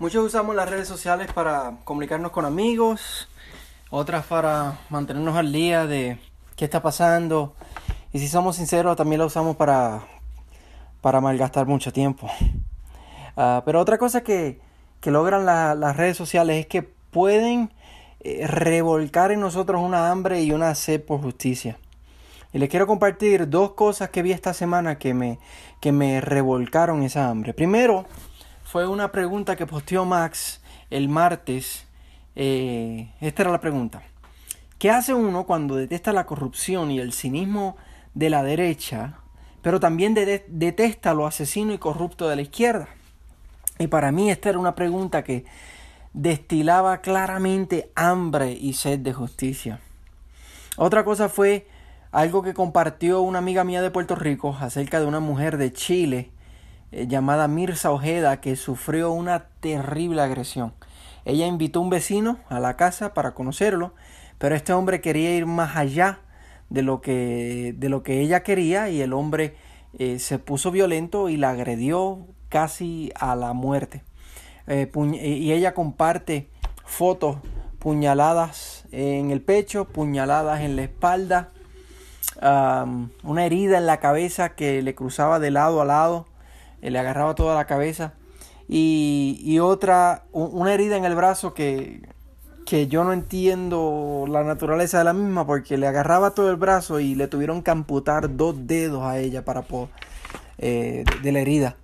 Muchos 0.00 0.24
usamos 0.24 0.54
las 0.54 0.70
redes 0.70 0.86
sociales 0.86 1.26
para 1.32 1.78
comunicarnos 1.82 2.30
con 2.30 2.44
amigos, 2.44 3.28
otras 3.90 4.24
para 4.26 4.78
mantenernos 4.90 5.36
al 5.36 5.50
día 5.50 5.88
de 5.88 6.20
qué 6.54 6.66
está 6.66 6.80
pasando. 6.80 7.56
Y 8.12 8.20
si 8.20 8.28
somos 8.28 8.54
sinceros, 8.54 8.96
también 8.96 9.18
la 9.18 9.26
usamos 9.26 9.56
para, 9.56 10.02
para 11.00 11.20
malgastar 11.20 11.66
mucho 11.66 11.92
tiempo. 11.92 12.30
Ah, 13.36 13.62
pero 13.64 13.80
otra 13.80 13.98
cosa 13.98 14.20
que, 14.20 14.60
que 15.00 15.10
logran 15.10 15.44
las 15.44 15.96
redes 15.96 16.16
sociales 16.16 16.60
es 16.60 16.66
que 16.66 16.82
pueden 16.82 17.72
eh, 18.20 18.46
revolcar 18.46 19.32
en 19.32 19.40
nosotros 19.40 19.82
una 19.82 20.12
hambre 20.12 20.42
y 20.42 20.52
una 20.52 20.76
sed 20.76 21.02
por 21.02 21.20
justicia. 21.20 21.76
Y 22.52 22.58
les 22.58 22.68
quiero 22.68 22.86
compartir 22.86 23.48
dos 23.50 23.72
cosas 23.72 24.10
que 24.10 24.22
vi 24.22 24.30
esta 24.30 24.54
semana 24.54 24.96
que 24.96 25.12
me, 25.12 25.40
que 25.80 25.90
me 25.90 26.20
revolcaron 26.20 27.02
esa 27.02 27.28
hambre. 27.28 27.52
Primero, 27.52 28.06
fue 28.68 28.86
una 28.86 29.10
pregunta 29.12 29.56
que 29.56 29.64
posteó 29.64 30.04
Max 30.04 30.60
el 30.90 31.08
martes. 31.08 31.86
Eh, 32.36 33.10
esta 33.18 33.42
era 33.42 33.50
la 33.50 33.62
pregunta. 33.62 34.02
¿Qué 34.78 34.90
hace 34.90 35.14
uno 35.14 35.44
cuando 35.46 35.74
detesta 35.74 36.12
la 36.12 36.26
corrupción 36.26 36.90
y 36.90 37.00
el 37.00 37.14
cinismo 37.14 37.78
de 38.12 38.28
la 38.28 38.42
derecha, 38.42 39.20
pero 39.62 39.80
también 39.80 40.12
detesta 40.12 41.14
lo 41.14 41.26
asesino 41.26 41.72
y 41.72 41.78
corrupto 41.78 42.28
de 42.28 42.36
la 42.36 42.42
izquierda? 42.42 42.88
Y 43.78 43.86
para 43.86 44.12
mí 44.12 44.30
esta 44.30 44.50
era 44.50 44.58
una 44.58 44.74
pregunta 44.74 45.24
que 45.24 45.46
destilaba 46.12 47.00
claramente 47.00 47.90
hambre 47.94 48.52
y 48.52 48.74
sed 48.74 48.98
de 48.98 49.14
justicia. 49.14 49.80
Otra 50.76 51.06
cosa 51.06 51.30
fue 51.30 51.66
algo 52.12 52.42
que 52.42 52.52
compartió 52.52 53.22
una 53.22 53.38
amiga 53.38 53.64
mía 53.64 53.80
de 53.80 53.90
Puerto 53.90 54.14
Rico 54.14 54.54
acerca 54.60 55.00
de 55.00 55.06
una 55.06 55.20
mujer 55.20 55.56
de 55.56 55.72
Chile 55.72 56.32
eh, 56.90 57.06
llamada 57.06 57.48
Mirza 57.48 57.90
Ojeda 57.90 58.40
que 58.40 58.56
sufrió 58.56 59.10
una 59.12 59.46
terrible 59.60 60.22
agresión. 60.22 60.72
Ella 61.24 61.46
invitó 61.46 61.80
a 61.80 61.82
un 61.82 61.90
vecino 61.90 62.38
a 62.48 62.60
la 62.60 62.76
casa 62.76 63.12
para 63.12 63.34
conocerlo, 63.34 63.92
pero 64.38 64.54
este 64.54 64.72
hombre 64.72 65.00
quería 65.00 65.36
ir 65.36 65.46
más 65.46 65.76
allá 65.76 66.20
de 66.70 66.82
lo 66.82 67.00
que, 67.00 67.74
de 67.76 67.88
lo 67.88 68.02
que 68.02 68.20
ella 68.20 68.42
quería 68.42 68.88
y 68.88 69.02
el 69.02 69.12
hombre 69.12 69.56
eh, 69.98 70.18
se 70.18 70.38
puso 70.38 70.70
violento 70.70 71.28
y 71.28 71.36
la 71.36 71.50
agredió 71.50 72.26
casi 72.48 73.12
a 73.14 73.36
la 73.36 73.52
muerte. 73.52 74.02
Eh, 74.66 74.90
y 75.22 75.52
ella 75.52 75.74
comparte 75.74 76.48
fotos 76.84 77.36
puñaladas 77.78 78.84
en 78.90 79.30
el 79.30 79.40
pecho, 79.40 79.86
puñaladas 79.86 80.60
en 80.60 80.76
la 80.76 80.82
espalda, 80.82 81.50
una 82.40 83.44
herida 83.44 83.78
en 83.78 83.86
la 83.86 83.98
cabeza 83.98 84.54
que 84.54 84.82
le 84.82 84.94
cruzaba 84.94 85.38
de 85.38 85.50
lado 85.50 85.80
a 85.80 85.84
lado, 85.84 86.26
le 86.82 86.98
agarraba 86.98 87.34
toda 87.34 87.54
la 87.54 87.66
cabeza, 87.66 88.14
y, 88.68 89.58
otra, 89.60 90.24
una 90.32 90.74
herida 90.74 90.96
en 90.98 91.06
el 91.06 91.14
brazo 91.14 91.54
que, 91.54 92.02
que 92.66 92.86
yo 92.86 93.02
no 93.02 93.14
entiendo 93.14 94.26
la 94.28 94.44
naturaleza 94.44 94.98
de 94.98 95.04
la 95.04 95.14
misma 95.14 95.46
porque 95.46 95.78
le 95.78 95.86
agarraba 95.86 96.34
todo 96.34 96.50
el 96.50 96.56
brazo 96.56 97.00
y 97.00 97.14
le 97.14 97.28
tuvieron 97.28 97.62
que 97.62 97.70
amputar 97.70 98.36
dos 98.36 98.66
dedos 98.66 99.04
a 99.04 99.18
ella 99.18 99.42
para 99.42 99.64
eh, 100.58 101.04
de 101.22 101.32
la 101.32 101.40
herida. 101.40 101.76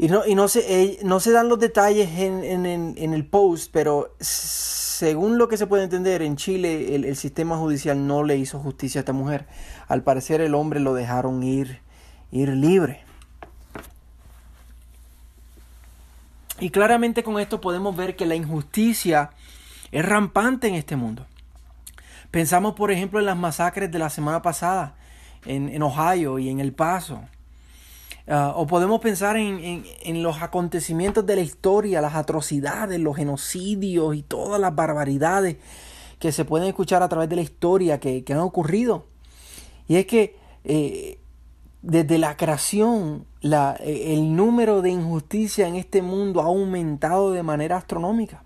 Y 0.00 0.06
no, 0.06 0.24
y 0.24 0.36
no, 0.36 0.46
se, 0.46 0.60
eh, 0.82 0.98
no 1.02 1.18
se 1.18 1.32
dan 1.32 1.48
los 1.48 1.58
detalles 1.58 2.20
en, 2.20 2.44
en, 2.44 2.94
en, 2.96 3.12
el 3.12 3.26
post, 3.26 3.70
pero 3.72 4.14
según 4.20 5.38
lo 5.38 5.48
que 5.48 5.56
se 5.56 5.66
puede 5.66 5.82
entender, 5.82 6.22
en 6.22 6.36
Chile 6.36 6.94
el, 6.94 7.04
el, 7.04 7.16
sistema 7.16 7.56
judicial 7.56 8.06
no 8.06 8.22
le 8.22 8.36
hizo 8.36 8.60
justicia 8.60 9.00
a 9.00 9.02
esta 9.02 9.12
mujer. 9.12 9.46
Al 9.88 10.04
parecer 10.04 10.40
el 10.40 10.54
hombre 10.54 10.78
lo 10.78 10.94
dejaron 10.94 11.42
ir, 11.42 11.80
ir 12.30 12.50
libre. 12.50 13.07
Y 16.60 16.70
claramente 16.70 17.22
con 17.22 17.38
esto 17.38 17.60
podemos 17.60 17.96
ver 17.96 18.16
que 18.16 18.26
la 18.26 18.34
injusticia 18.34 19.30
es 19.92 20.04
rampante 20.04 20.68
en 20.68 20.74
este 20.74 20.96
mundo. 20.96 21.26
Pensamos 22.30 22.74
por 22.74 22.90
ejemplo 22.90 23.20
en 23.20 23.26
las 23.26 23.36
masacres 23.36 23.90
de 23.90 23.98
la 23.98 24.10
semana 24.10 24.42
pasada 24.42 24.96
en, 25.46 25.68
en 25.68 25.82
Ohio 25.82 26.38
y 26.38 26.48
en 26.50 26.60
El 26.60 26.72
Paso 26.72 27.22
Ah, 28.30 28.52
o 28.54 28.66
podemos 28.66 29.00
pensar 29.00 29.38
en, 29.38 30.22
los 30.22 30.42
acontecimientos 30.42 31.24
de 31.24 31.34
la 31.34 31.40
historia, 31.40 32.02
las 32.02 32.14
atrocidades, 32.14 33.00
los 33.00 33.16
genocidios 33.16 34.14
y 34.14 34.22
todas 34.22 34.60
las 34.60 34.74
barbaridades 34.74 35.56
que 36.18 36.30
se 36.30 36.44
pueden 36.44 36.68
escuchar 36.68 37.02
a 37.02 37.08
través 37.08 37.30
de 37.30 37.36
la 37.36 37.42
historia 37.42 37.98
que, 37.98 38.22
han 38.28 38.40
ocurrido. 38.40 39.06
Y 39.86 39.96
es 39.96 40.04
que 40.04 40.36
eh, 40.64 41.18
desde 41.82 42.18
la 42.18 42.36
creación 42.36 43.24
eh, 43.42 44.14
el 44.14 44.34
número 44.34 44.82
de 44.82 44.90
injusticia 44.90 45.68
en 45.68 45.76
este 45.76 46.02
mundo 46.02 46.40
ha 46.40 46.46
aumentado 46.46 47.32
de 47.32 47.42
manera 47.42 47.76
astronómica. 47.76 48.42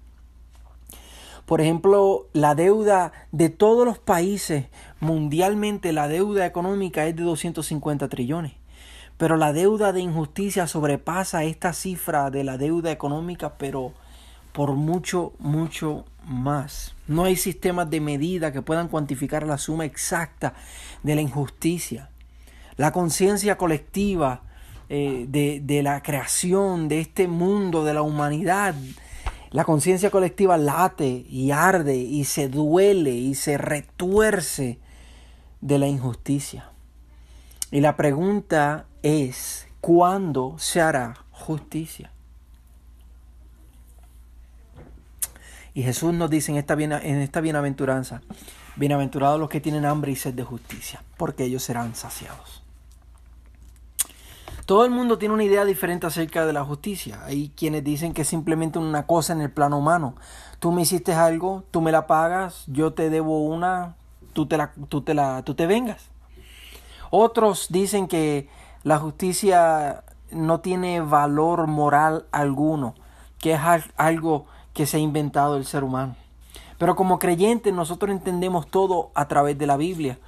Por 1.46 1.60
ejemplo, 1.60 2.28
la 2.32 2.54
deuda 2.54 3.12
de 3.32 3.48
todos 3.50 3.84
los 3.84 3.98
países 3.98 4.66
mundialmente, 5.00 5.92
la 5.92 6.08
deuda 6.08 6.46
económica 6.46 7.06
es 7.06 7.16
de 7.16 7.24
250 7.24 8.08
trillones. 8.08 8.52
Pero 9.16 9.36
la 9.36 9.52
deuda 9.52 9.92
de 9.92 10.00
injusticia 10.00 10.66
sobrepasa 10.66 11.44
esta 11.44 11.72
cifra 11.72 12.30
de 12.30 12.44
la 12.44 12.58
deuda 12.58 12.90
económica, 12.90 13.54
pero 13.58 13.92
por 14.52 14.72
mucho, 14.72 15.32
mucho 15.38 16.04
más. 16.24 16.94
No 17.08 17.24
hay 17.24 17.36
sistemas 17.36 17.90
de 17.90 18.00
medida 18.00 18.52
que 18.52 18.62
puedan 18.62 18.88
cuantificar 18.88 19.46
la 19.46 19.58
suma 19.58 19.84
exacta 19.84 20.54
de 21.02 21.14
la 21.14 21.20
injusticia. 21.20 22.10
La 22.76 22.92
conciencia 22.92 23.56
colectiva 23.56 24.42
eh, 24.88 25.26
de, 25.28 25.60
de 25.62 25.82
la 25.82 26.02
creación 26.02 26.88
de 26.88 27.00
este 27.00 27.28
mundo, 27.28 27.84
de 27.84 27.94
la 27.94 28.02
humanidad, 28.02 28.74
la 29.50 29.64
conciencia 29.64 30.10
colectiva 30.10 30.56
late 30.56 31.26
y 31.28 31.50
arde 31.50 31.96
y 31.96 32.24
se 32.24 32.48
duele 32.48 33.10
y 33.10 33.34
se 33.34 33.58
retuerce 33.58 34.78
de 35.60 35.78
la 35.78 35.86
injusticia. 35.86 36.70
Y 37.70 37.80
la 37.80 37.96
pregunta 37.96 38.86
es, 39.02 39.68
¿cuándo 39.80 40.56
se 40.58 40.80
hará 40.80 41.24
justicia? 41.30 42.10
Y 45.74 45.82
Jesús 45.82 46.12
nos 46.12 46.30
dice 46.30 46.52
en 46.52 46.58
esta, 46.58 46.74
en 46.74 47.20
esta 47.20 47.40
bienaventuranza, 47.40 48.20
bienaventurados 48.76 49.40
los 49.40 49.48
que 49.48 49.60
tienen 49.60 49.84
hambre 49.84 50.12
y 50.12 50.16
sed 50.16 50.34
de 50.34 50.44
justicia, 50.44 51.02
porque 51.16 51.44
ellos 51.44 51.62
serán 51.62 51.94
saciados. 51.94 52.61
Todo 54.66 54.84
el 54.84 54.90
mundo 54.90 55.18
tiene 55.18 55.34
una 55.34 55.44
idea 55.44 55.64
diferente 55.64 56.06
acerca 56.06 56.46
de 56.46 56.52
la 56.52 56.64
justicia. 56.64 57.20
Hay 57.24 57.50
quienes 57.56 57.82
dicen 57.82 58.12
que 58.12 58.22
es 58.22 58.28
simplemente 58.28 58.78
una 58.78 59.06
cosa 59.06 59.32
en 59.32 59.40
el 59.40 59.50
plano 59.50 59.78
humano. 59.78 60.14
Tú 60.60 60.70
me 60.70 60.82
hiciste 60.82 61.12
algo, 61.14 61.64
tú 61.72 61.80
me 61.80 61.90
la 61.90 62.06
pagas, 62.06 62.64
yo 62.68 62.92
te 62.92 63.10
debo 63.10 63.42
una, 63.42 63.96
tú 64.32 64.46
te 64.46 64.56
la, 64.56 64.72
tú 64.88 65.02
te 65.02 65.14
la, 65.14 65.42
tú 65.42 65.54
te 65.54 65.66
vengas. 65.66 66.10
Otros 67.10 67.66
dicen 67.70 68.06
que 68.06 68.48
la 68.84 68.98
justicia 68.98 70.04
no 70.30 70.60
tiene 70.60 71.00
valor 71.00 71.66
moral 71.66 72.26
alguno, 72.30 72.94
que 73.38 73.54
es 73.54 73.60
algo 73.96 74.46
que 74.72 74.86
se 74.86 74.96
ha 74.96 75.00
inventado 75.00 75.56
el 75.56 75.66
ser 75.66 75.82
humano. 75.82 76.14
Pero 76.78 76.96
como 76.96 77.18
creyentes 77.18 77.74
nosotros 77.74 78.12
entendemos 78.12 78.68
todo 78.68 79.10
a 79.14 79.28
través 79.28 79.58
de 79.58 79.66
la 79.66 79.76
Biblia. 79.76 80.18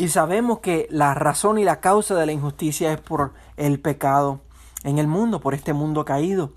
Y 0.00 0.08
sabemos 0.08 0.60
que 0.60 0.86
la 0.90 1.12
razón 1.12 1.58
y 1.58 1.64
la 1.64 1.80
causa 1.80 2.14
de 2.14 2.24
la 2.24 2.32
injusticia 2.32 2.90
es 2.90 2.98
por 2.98 3.34
el 3.58 3.80
pecado 3.80 4.40
en 4.82 4.98
el 4.98 5.06
mundo, 5.06 5.40
por 5.40 5.52
este 5.52 5.74
mundo 5.74 6.06
caído. 6.06 6.52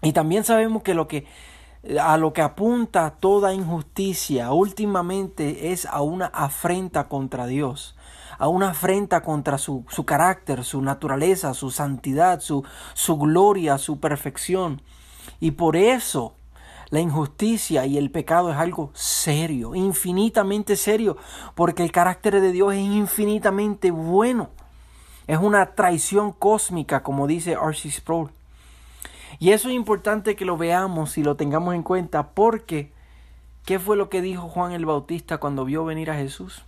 Y 0.00 0.14
también 0.14 0.42
sabemos 0.42 0.82
que 0.82 0.94
lo 0.94 1.06
que 1.06 1.26
a 2.00 2.16
lo 2.16 2.32
que 2.32 2.40
apunta 2.40 3.10
toda 3.20 3.52
injusticia 3.52 4.52
últimamente 4.52 5.70
es 5.70 5.84
a 5.84 6.00
una 6.00 6.28
afrenta 6.28 7.08
contra 7.08 7.46
Dios 7.46 7.94
a 8.38 8.48
una 8.48 8.70
afrenta 8.70 9.22
contra 9.22 9.58
su, 9.58 9.84
su 9.90 10.06
carácter, 10.06 10.64
su 10.64 10.80
naturaleza, 10.80 11.52
su 11.52 11.70
santidad, 11.70 12.40
su, 12.40 12.64
su 12.94 13.18
gloria, 13.18 13.76
su 13.76 14.00
perfección. 14.00 14.80
Y 15.40 15.50
por 15.50 15.76
eso 15.76 16.37
la 16.90 17.00
injusticia 17.00 17.84
y 17.86 17.98
el 17.98 18.10
pecado 18.10 18.50
es 18.50 18.56
algo 18.56 18.90
serio, 18.94 19.74
infinitamente 19.74 20.76
serio, 20.76 21.16
porque 21.54 21.82
el 21.82 21.92
carácter 21.92 22.40
de 22.40 22.52
Dios 22.52 22.74
es 22.74 22.80
infinitamente 22.80 23.90
bueno. 23.90 24.50
Es 25.26 25.38
una 25.38 25.74
traición 25.74 26.32
cósmica, 26.32 27.02
como 27.02 27.26
dice 27.26 27.52
R.C. 27.52 27.90
Sproul. 27.90 28.30
Y 29.38 29.50
eso 29.50 29.68
es 29.68 29.74
importante 29.74 30.34
que 30.34 30.46
lo 30.46 30.56
veamos 30.56 31.18
y 31.18 31.22
lo 31.22 31.36
tengamos 31.36 31.74
en 31.74 31.82
cuenta, 31.82 32.30
porque 32.30 32.90
¿qué 33.66 33.78
fue 33.78 33.96
lo 33.96 34.08
que 34.08 34.22
dijo 34.22 34.48
Juan 34.48 34.72
el 34.72 34.86
Bautista 34.86 35.38
cuando 35.38 35.66
vio 35.66 35.84
venir 35.84 36.10
a 36.10 36.16
Jesús? 36.16 36.64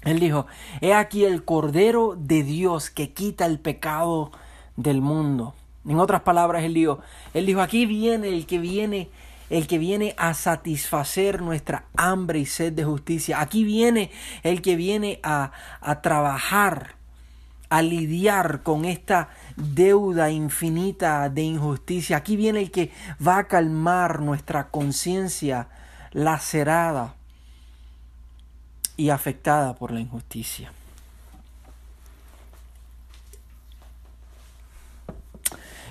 Él 0.00 0.18
dijo, 0.18 0.46
he 0.80 0.94
aquí 0.94 1.24
el 1.24 1.44
Cordero 1.44 2.16
de 2.18 2.42
Dios 2.42 2.90
que 2.90 3.12
quita 3.12 3.46
el 3.46 3.60
pecado 3.60 4.32
del 4.76 5.00
mundo. 5.00 5.54
En 5.86 5.98
otras 5.98 6.22
palabras, 6.22 6.64
él 6.64 6.74
dijo, 6.74 7.00
él 7.34 7.46
dijo, 7.46 7.60
aquí 7.60 7.86
viene 7.86 8.28
el 8.28 8.46
que 8.46 8.58
viene, 8.58 9.10
el 9.50 9.66
que 9.66 9.78
viene 9.78 10.14
a 10.16 10.34
satisfacer 10.34 11.42
nuestra 11.42 11.86
hambre 11.96 12.38
y 12.38 12.46
sed 12.46 12.72
de 12.72 12.84
justicia. 12.84 13.40
Aquí 13.40 13.64
viene 13.64 14.10
el 14.42 14.62
que 14.62 14.76
viene 14.76 15.18
a, 15.22 15.52
a 15.80 16.00
trabajar, 16.00 16.94
a 17.68 17.82
lidiar 17.82 18.62
con 18.62 18.84
esta 18.84 19.30
deuda 19.56 20.30
infinita 20.30 21.28
de 21.28 21.42
injusticia. 21.42 22.18
Aquí 22.18 22.36
viene 22.36 22.60
el 22.60 22.70
que 22.70 22.92
va 23.26 23.38
a 23.38 23.48
calmar 23.48 24.20
nuestra 24.20 24.68
conciencia 24.68 25.68
lacerada 26.12 27.16
y 28.96 29.10
afectada 29.10 29.74
por 29.74 29.90
la 29.90 30.00
injusticia. 30.00 30.70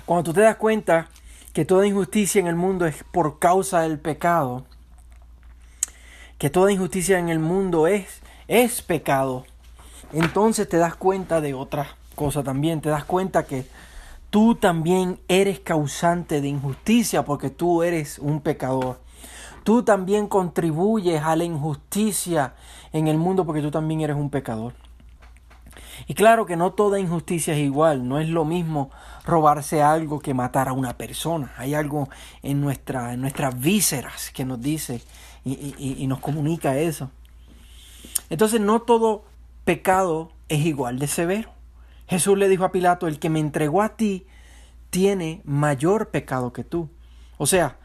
Cuando 0.06 0.24
tú 0.24 0.32
te 0.32 0.40
das 0.40 0.56
cuenta 0.56 1.08
que 1.52 1.64
toda 1.64 1.86
injusticia 1.86 2.40
en 2.40 2.48
el 2.48 2.56
mundo 2.56 2.86
es 2.86 3.04
por 3.12 3.38
causa 3.38 3.82
del 3.82 3.98
pecado, 3.98 4.64
que 6.38 6.50
toda 6.50 6.72
injusticia 6.72 7.18
en 7.18 7.28
el 7.28 7.38
mundo 7.38 7.86
es, 7.86 8.20
es 8.48 8.82
pecado, 8.82 9.44
entonces 10.12 10.68
te 10.68 10.76
das 10.76 10.96
cuenta 10.96 11.40
de 11.40 11.54
otra 11.54 11.96
cosa 12.16 12.42
también, 12.42 12.80
te 12.80 12.88
das 12.88 13.04
cuenta 13.04 13.46
que 13.46 13.64
tú 14.30 14.56
también 14.56 15.20
eres 15.28 15.60
causante 15.60 16.40
de 16.40 16.48
injusticia 16.48 17.24
porque 17.24 17.50
tú 17.50 17.82
eres 17.82 18.18
un 18.18 18.40
pecador. 18.40 19.00
Tú 19.62 19.84
también 19.84 20.26
contribuyes 20.26 21.22
a 21.22 21.36
la 21.36 21.44
injusticia 21.44 22.54
en 22.92 23.06
el 23.06 23.18
mundo 23.18 23.46
porque 23.46 23.62
tú 23.62 23.70
también 23.70 24.00
eres 24.00 24.16
un 24.16 24.30
pecador. 24.30 24.74
Y 26.06 26.14
claro 26.14 26.46
que 26.46 26.56
no 26.56 26.72
toda 26.72 26.98
injusticia 26.98 27.54
es 27.54 27.60
igual, 27.60 28.08
no 28.08 28.18
es 28.18 28.28
lo 28.28 28.44
mismo 28.44 28.90
robarse 29.24 29.82
algo 29.82 30.20
que 30.20 30.34
matar 30.34 30.68
a 30.68 30.72
una 30.72 30.96
persona. 30.96 31.52
Hay 31.56 31.74
algo 31.74 32.08
en, 32.42 32.62
en 32.62 33.20
nuestras 33.20 33.60
vísceras 33.60 34.30
que 34.30 34.44
nos 34.44 34.60
dice 34.60 35.02
y 35.44 36.06
nos 36.06 36.20
comunica 36.20 36.76
eso. 36.78 37.10
Entonces 38.30 38.60
no 38.60 38.82
todo 38.82 39.24
pecado 39.64 40.32
es 40.48 40.64
igual 40.64 40.98
de 40.98 41.06
severo. 41.06 41.50
Jesús 42.06 42.36
le 42.36 42.48
dijo 42.48 42.64
a 42.64 42.72
Pilato, 42.72 43.06
el 43.06 43.18
que 43.18 43.30
me 43.30 43.40
entregó 43.40 43.82
a 43.82 43.96
ti 43.96 44.26
tiene 44.90 45.40
mayor 45.44 46.10
pecado 46.10 46.52
que 46.52 46.64
tú. 46.64 46.90
O 47.38 47.46
sea, 47.46 47.78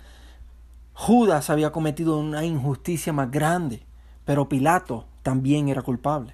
Judas 0.94 1.50
había 1.50 1.72
cometido 1.72 2.18
una 2.18 2.44
injusticia 2.44 3.14
más 3.14 3.32
grande, 3.32 3.86
pero 4.26 4.50
Pilato 4.50 5.06
también 5.24 5.70
era 5.70 5.82
culpable. 5.82 6.34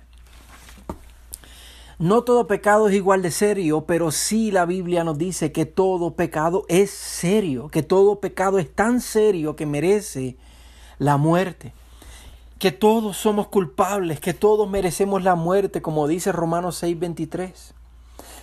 No 1.99 2.23
todo 2.23 2.47
pecado 2.47 2.89
es 2.89 2.95
igual 2.95 3.21
de 3.21 3.31
serio, 3.31 3.85
pero 3.85 4.11
sí 4.11 4.51
la 4.51 4.65
Biblia 4.65 5.03
nos 5.03 5.17
dice 5.17 5.51
que 5.51 5.65
todo 5.65 6.15
pecado 6.15 6.65
es 6.67 6.89
serio, 6.89 7.69
que 7.69 7.83
todo 7.83 8.19
pecado 8.19 8.57
es 8.57 8.73
tan 8.73 8.99
serio 8.99 9.55
que 9.55 9.65
merece 9.65 10.37
la 10.97 11.17
muerte, 11.17 11.73
que 12.57 12.71
todos 12.71 13.17
somos 13.17 13.47
culpables, 13.47 14.19
que 14.19 14.33
todos 14.33 14.69
merecemos 14.69 15.23
la 15.23 15.35
muerte, 15.35 15.81
como 15.81 16.07
dice 16.07 16.31
Romanos 16.31 16.81
6:23. 16.81 17.73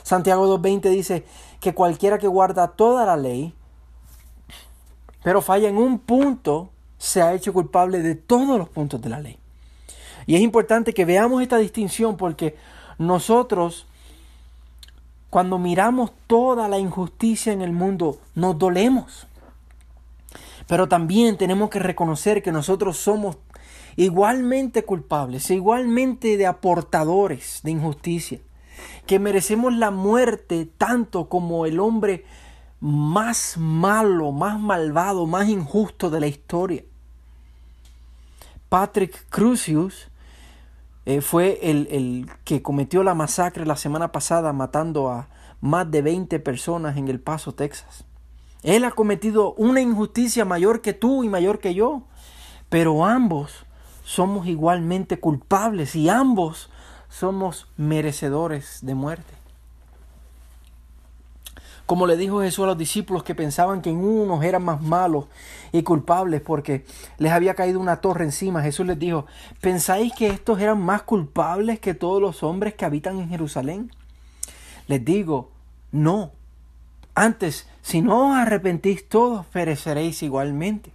Santiago 0.04 0.46
2:20 0.46 0.88
dice 0.90 1.24
que 1.60 1.74
cualquiera 1.74 2.18
que 2.18 2.28
guarda 2.28 2.68
toda 2.68 3.04
la 3.04 3.16
ley, 3.16 3.52
pero 5.22 5.42
falla 5.42 5.68
en 5.68 5.76
un 5.76 5.98
punto, 5.98 6.70
se 6.98 7.20
ha 7.20 7.34
hecho 7.34 7.52
culpable 7.52 8.00
de 8.00 8.14
todos 8.14 8.58
los 8.58 8.68
puntos 8.68 9.00
de 9.00 9.08
la 9.08 9.20
ley. 9.20 9.38
Y 10.26 10.36
es 10.36 10.40
importante 10.40 10.94
que 10.94 11.04
veamos 11.04 11.42
esta 11.42 11.58
distinción 11.58 12.16
porque 12.16 12.56
nosotros, 13.00 13.86
cuando 15.30 15.58
miramos 15.58 16.12
toda 16.26 16.68
la 16.68 16.78
injusticia 16.78 17.50
en 17.50 17.62
el 17.62 17.72
mundo, 17.72 18.18
nos 18.34 18.58
dolemos. 18.58 19.26
Pero 20.66 20.86
también 20.86 21.38
tenemos 21.38 21.70
que 21.70 21.78
reconocer 21.78 22.42
que 22.42 22.52
nosotros 22.52 22.98
somos 22.98 23.38
igualmente 23.96 24.84
culpables, 24.84 25.50
igualmente 25.50 26.36
de 26.36 26.46
aportadores 26.46 27.60
de 27.62 27.70
injusticia, 27.70 28.38
que 29.06 29.18
merecemos 29.18 29.74
la 29.74 29.90
muerte 29.90 30.66
tanto 30.66 31.30
como 31.30 31.64
el 31.64 31.80
hombre 31.80 32.26
más 32.80 33.56
malo, 33.56 34.30
más 34.30 34.60
malvado, 34.60 35.26
más 35.26 35.48
injusto 35.48 36.10
de 36.10 36.20
la 36.20 36.26
historia. 36.26 36.84
Patrick 38.68 39.26
Crucius 39.30 40.09
eh, 41.06 41.20
fue 41.20 41.58
el, 41.62 41.88
el, 41.90 42.30
que 42.44 42.62
cometió 42.62 43.02
la 43.02 43.14
masacre 43.14 43.66
la 43.66 43.76
semana 43.76 44.12
pasada 44.12 44.52
matando 44.52 45.10
a 45.10 45.28
más 45.60 45.90
de 45.90 46.02
20 46.02 46.38
personas 46.40 46.96
en 46.96 47.08
El 47.08 47.20
Paso, 47.20 47.52
Texas. 47.52 48.04
Él 48.62 48.84
ha 48.84 48.90
cometido 48.90 49.54
una 49.54 49.80
injusticia 49.80 50.44
mayor 50.44 50.82
que 50.82 50.92
tú 50.92 51.24
y 51.24 51.28
mayor 51.28 51.58
que 51.58 51.74
yo, 51.74 52.02
pero 52.68 53.04
ambos 53.06 53.64
somos 54.04 54.46
igualmente 54.46 55.18
culpables 55.18 55.94
y 55.94 56.08
ambos 56.08 56.70
somos 57.08 57.68
merecedores 57.76 58.80
de 58.82 58.94
muerte. 58.94 59.39
Como 61.90 62.06
le 62.06 62.16
dijo 62.16 62.40
Jesús 62.40 62.62
a 62.62 62.68
los 62.68 62.78
discípulos 62.78 63.24
que 63.24 63.34
pensaban 63.34 63.82
que 63.82 63.90
en 63.90 63.96
unos 63.96 64.44
eran 64.44 64.62
más 64.62 64.80
malos 64.80 65.24
y 65.72 65.82
culpables 65.82 66.40
porque 66.40 66.84
les 67.18 67.32
había 67.32 67.56
caído 67.56 67.80
una 67.80 68.00
torre 68.00 68.24
encima, 68.24 68.62
Jesús 68.62 68.86
les 68.86 68.96
dijo, 68.96 69.26
¿pensáis 69.60 70.12
que 70.12 70.28
estos 70.28 70.60
eran 70.60 70.80
más 70.80 71.02
culpables 71.02 71.80
que 71.80 71.94
todos 71.94 72.22
los 72.22 72.44
hombres 72.44 72.74
que 72.74 72.84
habitan 72.84 73.18
en 73.18 73.28
Jerusalén? 73.28 73.90
Les 74.86 75.04
digo, 75.04 75.50
no. 75.90 76.30
Antes, 77.16 77.66
si 77.82 78.02
no 78.02 78.30
os 78.30 78.36
arrepentís 78.36 79.08
todos, 79.08 79.44
pereceréis 79.46 80.22
igualmente. 80.22 80.92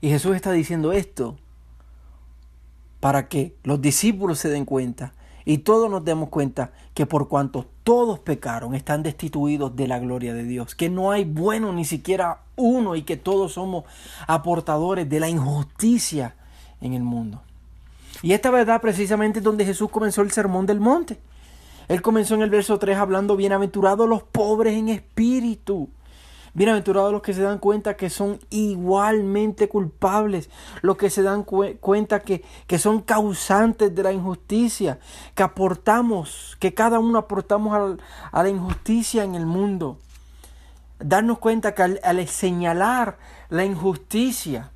Y 0.00 0.08
Jesús 0.08 0.34
está 0.34 0.52
diciendo 0.52 0.92
esto 0.92 1.36
para 2.98 3.28
que 3.28 3.54
los 3.62 3.82
discípulos 3.82 4.38
se 4.38 4.48
den 4.48 4.64
cuenta 4.64 5.12
y 5.44 5.58
todos 5.58 5.90
nos 5.90 6.04
demos 6.04 6.28
cuenta 6.28 6.72
que 6.94 7.06
por 7.06 7.28
cuanto 7.28 7.66
todos 7.84 8.18
pecaron, 8.18 8.74
están 8.74 9.02
destituidos 9.02 9.74
de 9.76 9.88
la 9.88 9.98
gloria 9.98 10.34
de 10.34 10.44
Dios, 10.44 10.74
que 10.74 10.88
no 10.90 11.10
hay 11.10 11.24
bueno 11.24 11.72
ni 11.72 11.84
siquiera 11.84 12.40
uno 12.56 12.96
y 12.96 13.02
que 13.02 13.16
todos 13.16 13.52
somos 13.52 13.84
aportadores 14.26 15.08
de 15.08 15.20
la 15.20 15.28
injusticia 15.28 16.34
en 16.80 16.94
el 16.94 17.02
mundo. 17.02 17.42
Y 18.22 18.32
esta 18.32 18.50
verdad 18.50 18.80
precisamente 18.80 19.38
es 19.38 19.44
donde 19.44 19.64
Jesús 19.64 19.90
comenzó 19.90 20.22
el 20.22 20.30
sermón 20.30 20.66
del 20.66 20.80
monte. 20.80 21.18
Él 21.88 22.02
comenzó 22.02 22.34
en 22.34 22.42
el 22.42 22.50
verso 22.50 22.78
3 22.78 22.98
hablando, 22.98 23.36
bienaventurados 23.36 24.08
los 24.08 24.22
pobres 24.22 24.74
en 24.74 24.88
espíritu, 24.88 25.88
Bienaventurados 26.52 27.12
los 27.12 27.22
que 27.22 27.32
se 27.32 27.42
dan 27.42 27.58
cuenta 27.58 27.96
que 27.96 28.10
son 28.10 28.40
igualmente 28.50 29.68
culpables, 29.68 30.50
los 30.82 30.96
que 30.96 31.08
se 31.08 31.22
dan 31.22 31.44
cuenta 31.44 32.20
que, 32.20 32.44
que, 32.66 32.78
son 32.78 33.02
causantes 33.02 33.94
de 33.94 34.02
la 34.02 34.12
injusticia, 34.12 34.98
que 35.36 35.44
aportamos, 35.44 36.56
que 36.58 36.74
cada 36.74 36.98
uno 36.98 37.20
aportamos 37.20 37.98
a, 38.32 38.42
la 38.42 38.48
injusticia 38.48 39.22
en 39.22 39.36
el 39.36 39.46
mundo. 39.46 39.98
Darnos 40.98 41.38
cuenta 41.38 41.72
que 41.72 41.82
al 42.02 42.28
señalar 42.28 43.18
la 43.48 43.64
injusticia, 43.64 44.72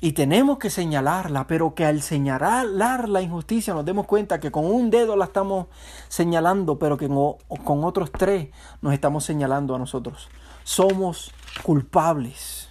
y 0.00 0.12
tenemos 0.12 0.58
que 0.58 0.68
señalarla, 0.68 1.46
pero 1.46 1.74
que 1.74 1.86
al 1.86 2.02
señalar 2.02 2.66
la 3.08 3.22
injusticia 3.22 3.72
nos 3.72 3.86
demos 3.86 4.06
cuenta 4.06 4.38
que 4.38 4.52
con 4.52 4.66
un 4.66 4.90
dedo 4.90 5.16
la 5.16 5.24
estamos 5.24 5.66
señalando, 6.08 6.78
pero 6.78 6.98
que 6.98 7.08
con 7.08 7.84
otros 7.84 8.12
tres 8.12 8.50
nos 8.82 8.92
estamos 8.92 9.24
señalando 9.24 9.74
a 9.74 9.78
nosotros 9.78 10.28
somos 10.68 11.32
culpables. 11.62 12.68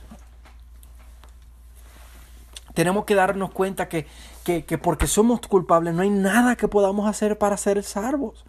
Tenemos 2.75 3.05
que 3.05 3.15
darnos 3.15 3.49
cuenta 3.49 3.89
que, 3.89 4.05
que, 4.43 4.77
porque 4.77 5.07
somos 5.07 5.41
culpables 5.41 5.95
no 5.95 6.03
hay 6.03 6.11
nada 6.11 6.55
que 6.55 6.67
podamos 6.67 7.09
hacer 7.09 7.39
para 7.39 7.57
ser 7.57 7.81
salvos. 7.81 8.45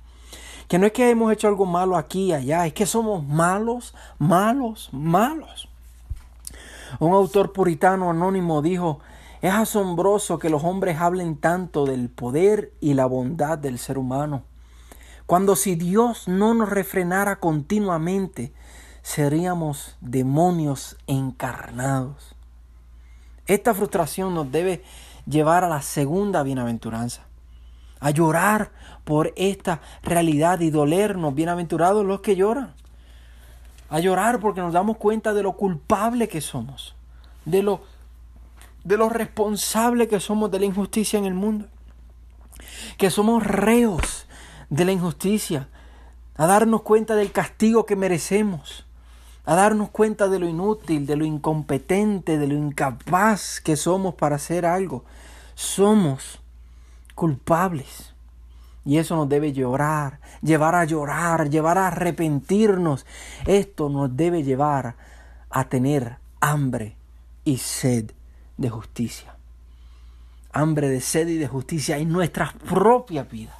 Que 0.69 0.79
no 0.79 0.85
es 0.85 0.93
que 0.93 1.09
hemos 1.09 1.33
hecho 1.33 1.49
algo 1.49 1.65
malo 1.65 1.97
aquí 1.97 2.27
y 2.27 2.33
allá, 2.35 2.67
es 2.67 2.75
que 2.75 2.85
somos 2.85 3.25
malos, 3.25 3.95
malos, 4.19 4.91
malos. 4.93 5.71
Un 7.01 7.15
autor 7.15 7.55
puritano 7.55 8.11
anónimo 8.11 8.61
dijo, 8.61 9.01
es 9.41 9.55
asombroso 9.55 10.39
que 10.39 10.51
los 10.51 10.63
hombres 10.63 11.01
hablen 11.01 11.37
tanto 11.37 11.87
del 11.87 12.11
poder 12.11 12.75
y 12.83 12.93
la 12.93 13.07
bondad 13.07 13.57
del 13.57 13.79
ser 13.79 13.97
humano, 13.97 14.43
cuando 15.25 15.57
si 15.57 15.75
Dios 15.75 16.29
no 16.29 16.53
nos 16.53 16.69
refrenara 16.69 17.37
continuamente, 17.37 18.53
seríamos 19.09 19.97
demonios 20.03 20.99
encarnados. 21.07 22.35
Esta 23.47 23.73
frustración 23.73 24.35
nos 24.35 24.53
debe 24.53 24.85
llevar 25.27 25.65
a 25.65 25.69
la 25.71 25.81
segunda 25.81 26.43
bienaventuranza, 26.43 27.23
a 28.01 28.11
llorar 28.11 28.71
por 29.05 29.33
esta 29.37 29.81
realidad 30.03 30.61
y 30.61 30.69
dolernos, 30.69 31.35
bienaventurados 31.35 32.05
los 32.05 32.21
que 32.21 32.37
lloran, 32.37 32.75
a 33.89 33.99
llorar 33.99 34.41
porque 34.41 34.61
nos 34.61 34.75
damos 34.75 34.99
cuenta 34.99 35.33
de 35.33 35.43
lo 35.43 35.55
culpable 35.55 36.29
que 36.29 36.43
somos, 36.43 36.95
de 37.47 37.63
lo, 37.63 37.81
de 38.85 38.99
responsable 39.09 40.07
que 40.07 40.21
somos 40.21 40.51
de 40.51 40.59
la 40.59 40.67
injusticia 40.67 41.19
en 41.19 41.25
el 41.25 41.35
mundo, 41.35 41.67
que 42.99 43.11
somos 43.11 43.43
reos 43.43 44.27
de 44.69 44.85
la 44.85 44.93
injusticia, 44.93 45.71
a 46.37 46.47
darnos 46.47 46.83
cuenta 46.83 47.17
del 47.17 47.33
castigo 47.33 47.87
que 47.87 47.97
merecemos 47.97 48.85
a 49.49 49.55
darnos 49.55 49.89
cuenta 49.89 50.29
de 50.29 50.39
lo 50.39 50.47
inútil, 50.47 51.07
de 51.07 51.17
lo 51.17 51.25
incompetente, 51.25 52.37
de 52.37 52.47
lo 52.47 52.53
incapaz 52.53 53.63
que 53.63 53.77
somos 53.77 54.15
para 54.15 54.37
hacer 54.37 54.67
algo. 54.67 55.07
Somos 55.55 56.39
culpables. 57.15 58.13
Y 58.85 58.99
eso 58.99 59.17
nos 59.17 59.27
debe 59.27 59.55
llorar, 59.55 60.21
llevar 60.43 60.75
a 60.75 60.85
llorar, 60.85 61.49
llevar 61.49 61.79
a 61.79 61.87
arrepentirnos. 61.87 63.07
Esto 63.47 63.89
nos 63.89 64.15
debe 64.15 64.43
llevar 64.43 64.97
a 65.49 65.65
tener 65.65 66.19
hambre 66.41 66.97
y 67.43 67.57
sed 67.57 68.11
de 68.59 68.69
justicia. 68.69 69.35
Hambre 70.53 70.91
de 70.91 71.01
sed 71.01 71.27
y 71.27 71.39
de 71.39 71.49
justicia 71.49 71.97
en 71.97 72.11
nuestras 72.11 72.53
propias 72.53 73.31
vidas. 73.31 73.57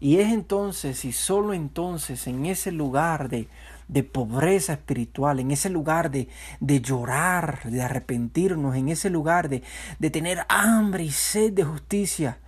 Y 0.00 0.18
es 0.18 0.32
entonces 0.32 1.04
y 1.04 1.12
solo 1.12 1.54
entonces 1.54 2.26
en 2.28 2.46
ese 2.46 2.70
lugar 2.70 3.28
de, 3.28 3.48
de 3.88 4.04
pobreza 4.04 4.74
espiritual, 4.74 5.40
en 5.40 5.50
ese 5.50 5.70
lugar 5.70 6.10
de, 6.10 6.28
de 6.60 6.80
llorar, 6.80 7.62
de 7.64 7.82
arrepentirnos, 7.82 8.76
en 8.76 8.90
ese 8.90 9.10
lugar 9.10 9.48
de, 9.48 9.62
de 9.98 10.10
tener 10.10 10.46
hambre 10.48 11.02
y 11.04 11.10
sed 11.10 11.52
de 11.52 11.64
justicia 11.64 12.38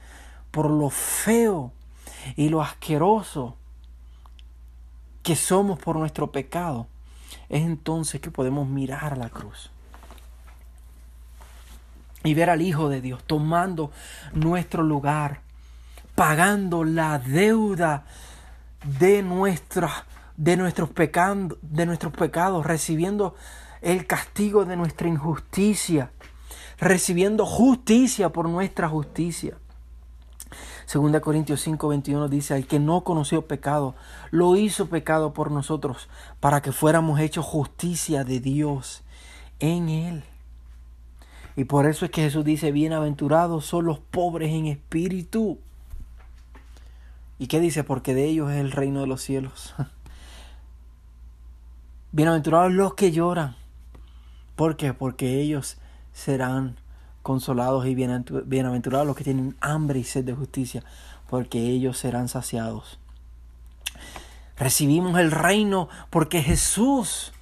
por 0.51 0.71
lo 0.71 0.91
feo 0.91 1.73
y 2.37 2.49
lo 2.51 2.63
asqueroso 2.63 3.57
que 5.23 5.37
somos 5.37 5.79
por 5.79 5.97
nuestro 5.97 6.31
pecado, 6.31 6.87
es 7.49 7.63
entonces 7.63 8.21
que 8.21 8.31
podemos 8.31 8.69
mirar 8.69 9.13
a 9.13 9.17
la 9.17 9.29
cruz 9.29 9.71
y 12.23 12.35
ver 12.35 12.51
al 12.51 12.63
Hijo 12.63 12.89
de 12.89 13.01
Dios 13.01 13.23
tomando 13.25 13.91
nuestro 14.33 14.83
lugar 14.83 15.43
pagando 16.21 16.85
la 16.85 17.19
deuda 17.19 18.05
de, 18.85 19.23
de, 20.37 20.57
nuestros 20.59 20.91
pecados, 20.91 21.57
de 21.63 21.87
nuestros 21.87 22.13
pecados, 22.13 22.67
recibiendo 22.67 23.35
el 23.81 24.07
castigo 24.07 24.67
de 24.67 24.77
nuestra 24.77 25.09
injusticia, 25.09 26.11
recibiendo 26.79 27.47
justicia 27.47 28.29
por 28.29 28.51
nuestra 28.51 28.87
justicia. 28.87 29.57
Segunda 30.85 31.23
Corintios 31.23 31.67
5:21 31.67 32.29
dice, 32.29 32.53
al 32.53 32.67
que 32.67 32.79
no 32.79 33.03
conoció 33.03 33.47
pecado, 33.47 33.95
lo 34.31 34.57
hizo 34.57 34.91
pecado 34.91 35.33
por 35.33 35.51
nosotros, 35.51 36.11
para 36.39 36.61
que 36.61 36.73
fuéramos 36.73 37.19
hechos 37.19 37.47
justicia 37.47 38.25
de 38.25 38.41
Dios 38.41 39.05
en 39.59 39.89
él. 39.89 40.25
Y 41.57 41.65
por 41.65 41.87
eso 41.87 42.05
es 42.05 42.11
que 42.11 42.21
Jesús 42.21 42.45
dice, 42.45 42.73
bienaventurados 42.73 43.65
son 43.65 43.87
los 43.87 44.01
pobres 44.01 44.51
en 44.51 44.67
espíritu, 44.67 45.61
¿Y 47.41 47.47
qué 47.47 47.59
dice? 47.59 47.85
Porque 47.85 48.13
de 48.13 48.27
ellos 48.27 48.51
es 48.51 48.59
el 48.59 48.71
reino 48.71 49.01
de 49.01 49.07
los 49.07 49.23
cielos. 49.23 49.75
Bienaventurados 52.13 52.71
los 52.71 52.93
que 52.93 53.13
lloran. 53.13 53.57
¿Por 54.57 54.77
qué? 54.77 54.93
Porque 54.93 55.41
ellos 55.41 55.79
serán 56.13 56.77
consolados 57.23 57.87
y 57.87 57.95
bienaventurados 57.95 59.07
los 59.07 59.17
que 59.17 59.25
tienen 59.25 59.57
hambre 59.63 60.01
y 60.01 60.05
sed 60.05 60.25
de 60.25 60.35
justicia, 60.35 60.85
porque 61.31 61.61
ellos 61.61 61.97
serán 61.97 62.29
saciados. 62.29 62.99
Recibimos 64.59 65.19
el 65.19 65.31
reino 65.31 65.89
porque 66.11 66.43
Jesús 66.43 67.33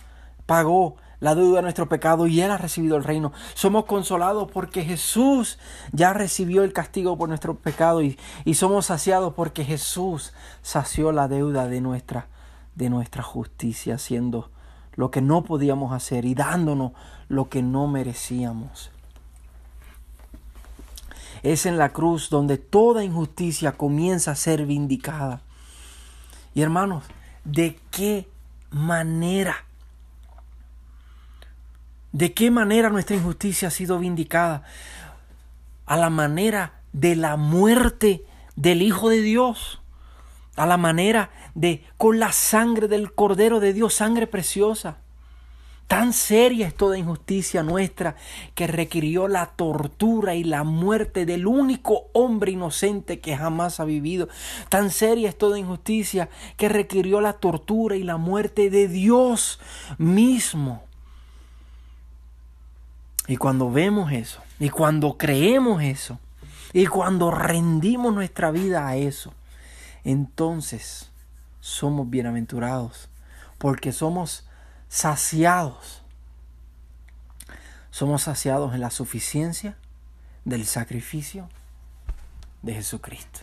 pagó 0.46 0.94
la 1.20 1.34
deuda 1.34 1.56
de 1.56 1.62
nuestro 1.62 1.88
pecado 1.88 2.26
y 2.26 2.40
Él 2.40 2.50
ha 2.50 2.58
recibido 2.58 2.96
el 2.96 3.04
reino. 3.04 3.32
Somos 3.54 3.84
consolados 3.84 4.50
porque 4.50 4.84
Jesús 4.84 5.58
ya 5.92 6.12
recibió 6.12 6.62
el 6.62 6.72
castigo 6.72 7.16
por 7.18 7.28
nuestro 7.28 7.56
pecado 7.56 8.02
y, 8.02 8.18
y 8.44 8.54
somos 8.54 8.86
saciados 8.86 9.34
porque 9.34 9.64
Jesús 9.64 10.32
sació 10.62 11.12
la 11.12 11.28
deuda 11.28 11.66
de 11.66 11.80
nuestra, 11.80 12.28
de 12.74 12.90
nuestra 12.90 13.22
justicia, 13.22 13.96
haciendo 13.96 14.50
lo 14.94 15.10
que 15.10 15.20
no 15.20 15.44
podíamos 15.44 15.92
hacer 15.92 16.24
y 16.24 16.34
dándonos 16.34 16.92
lo 17.28 17.48
que 17.48 17.62
no 17.62 17.86
merecíamos. 17.86 18.90
Es 21.42 21.66
en 21.66 21.78
la 21.78 21.90
cruz 21.90 22.30
donde 22.30 22.58
toda 22.58 23.04
injusticia 23.04 23.72
comienza 23.72 24.32
a 24.32 24.36
ser 24.36 24.66
vindicada. 24.66 25.40
Y 26.52 26.62
hermanos, 26.62 27.04
¿de 27.44 27.78
qué 27.92 28.28
manera? 28.70 29.67
¿De 32.12 32.32
qué 32.32 32.50
manera 32.50 32.88
nuestra 32.88 33.16
injusticia 33.16 33.68
ha 33.68 33.70
sido 33.70 33.98
vindicada? 33.98 34.62
A 35.84 35.96
la 35.96 36.08
manera 36.08 36.80
de 36.92 37.16
la 37.16 37.36
muerte 37.36 38.24
del 38.56 38.82
Hijo 38.82 39.10
de 39.10 39.20
Dios. 39.20 39.80
A 40.56 40.66
la 40.66 40.78
manera 40.78 41.30
de 41.54 41.84
con 41.96 42.18
la 42.18 42.32
sangre 42.32 42.88
del 42.88 43.12
Cordero 43.12 43.60
de 43.60 43.72
Dios, 43.72 43.94
sangre 43.94 44.26
preciosa. 44.26 44.98
Tan 45.86 46.12
seria 46.12 46.66
es 46.66 46.74
toda 46.74 46.98
injusticia 46.98 47.62
nuestra 47.62 48.14
que 48.54 48.66
requirió 48.66 49.26
la 49.26 49.46
tortura 49.46 50.34
y 50.34 50.44
la 50.44 50.62
muerte 50.62 51.24
del 51.24 51.46
único 51.46 52.08
hombre 52.12 52.52
inocente 52.52 53.20
que 53.20 53.36
jamás 53.36 53.80
ha 53.80 53.86
vivido. 53.86 54.28
Tan 54.68 54.90
seria 54.90 55.30
es 55.30 55.38
toda 55.38 55.58
injusticia 55.58 56.28
que 56.58 56.68
requirió 56.68 57.22
la 57.22 57.34
tortura 57.34 57.96
y 57.96 58.02
la 58.02 58.18
muerte 58.18 58.68
de 58.68 58.86
Dios 58.86 59.60
mismo. 59.96 60.87
Y 63.28 63.36
cuando 63.36 63.70
vemos 63.70 64.10
eso, 64.10 64.40
y 64.58 64.70
cuando 64.70 65.18
creemos 65.18 65.82
eso, 65.82 66.18
y 66.72 66.86
cuando 66.86 67.30
rendimos 67.30 68.14
nuestra 68.14 68.50
vida 68.50 68.88
a 68.88 68.96
eso, 68.96 69.34
entonces 70.02 71.10
somos 71.60 72.08
bienaventurados, 72.08 73.10
porque 73.58 73.92
somos 73.92 74.48
saciados. 74.88 76.02
Somos 77.90 78.22
saciados 78.22 78.74
en 78.74 78.80
la 78.80 78.90
suficiencia 78.90 79.76
del 80.46 80.64
sacrificio 80.64 81.50
de 82.62 82.74
Jesucristo. 82.74 83.40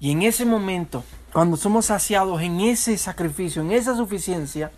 Y 0.00 0.10
en 0.10 0.22
ese 0.22 0.46
momento, 0.46 1.04
cuando 1.32 1.56
somos 1.56 1.86
saciados 1.86 2.40
en 2.40 2.60
ese 2.60 2.96
sacrificio, 2.96 3.62
en 3.62 3.72
esa 3.72 3.94
suficiencia, 3.94 4.72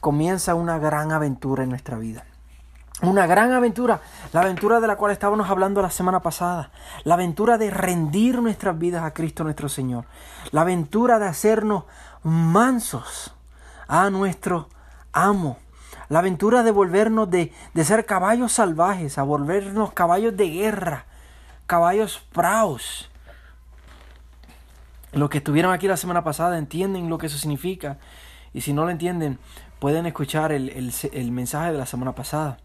comienza 0.00 0.54
una 0.54 0.78
gran 0.78 1.12
aventura 1.12 1.64
en 1.64 1.70
nuestra 1.70 1.98
vida. 1.98 2.24
Una 3.00 3.28
gran 3.28 3.52
aventura, 3.52 4.00
la 4.32 4.40
aventura 4.40 4.80
de 4.80 4.88
la 4.88 4.96
cual 4.96 5.12
estábamos 5.12 5.48
hablando 5.48 5.80
la 5.80 5.90
semana 5.90 6.20
pasada, 6.20 6.72
la 7.04 7.14
aventura 7.14 7.56
de 7.56 7.70
rendir 7.70 8.42
nuestras 8.42 8.76
vidas 8.76 9.04
a 9.04 9.14
Cristo 9.14 9.44
nuestro 9.44 9.68
Señor, 9.68 10.04
la 10.50 10.62
aventura 10.62 11.20
de 11.20 11.26
hacernos 11.26 11.84
mansos 12.24 13.34
a 13.86 14.10
nuestro 14.10 14.68
amo, 15.12 15.58
la 16.08 16.18
aventura 16.18 16.64
de 16.64 16.72
volvernos 16.72 17.30
de, 17.30 17.52
de 17.72 17.84
ser 17.84 18.04
caballos 18.04 18.52
salvajes 18.52 19.16
a 19.16 19.22
volvernos 19.22 19.92
caballos 19.92 20.36
de 20.36 20.50
guerra, 20.50 21.04
caballos 21.68 22.26
praos. 22.32 23.08
Los 25.12 25.30
que 25.30 25.38
estuvieron 25.38 25.72
aquí 25.72 25.86
la 25.86 25.96
semana 25.96 26.24
pasada 26.24 26.58
entienden 26.58 27.08
lo 27.08 27.18
que 27.18 27.26
eso 27.26 27.38
significa 27.38 27.98
y 28.52 28.62
si 28.62 28.72
no 28.72 28.84
lo 28.84 28.90
entienden, 28.90 29.38
pueden 29.78 30.06
escuchar 30.06 30.52
el, 30.52 31.30
mensaje 31.30 31.72
de 31.72 31.78
la 31.78 31.86
semana 31.86 32.14
pasada. 32.14 32.58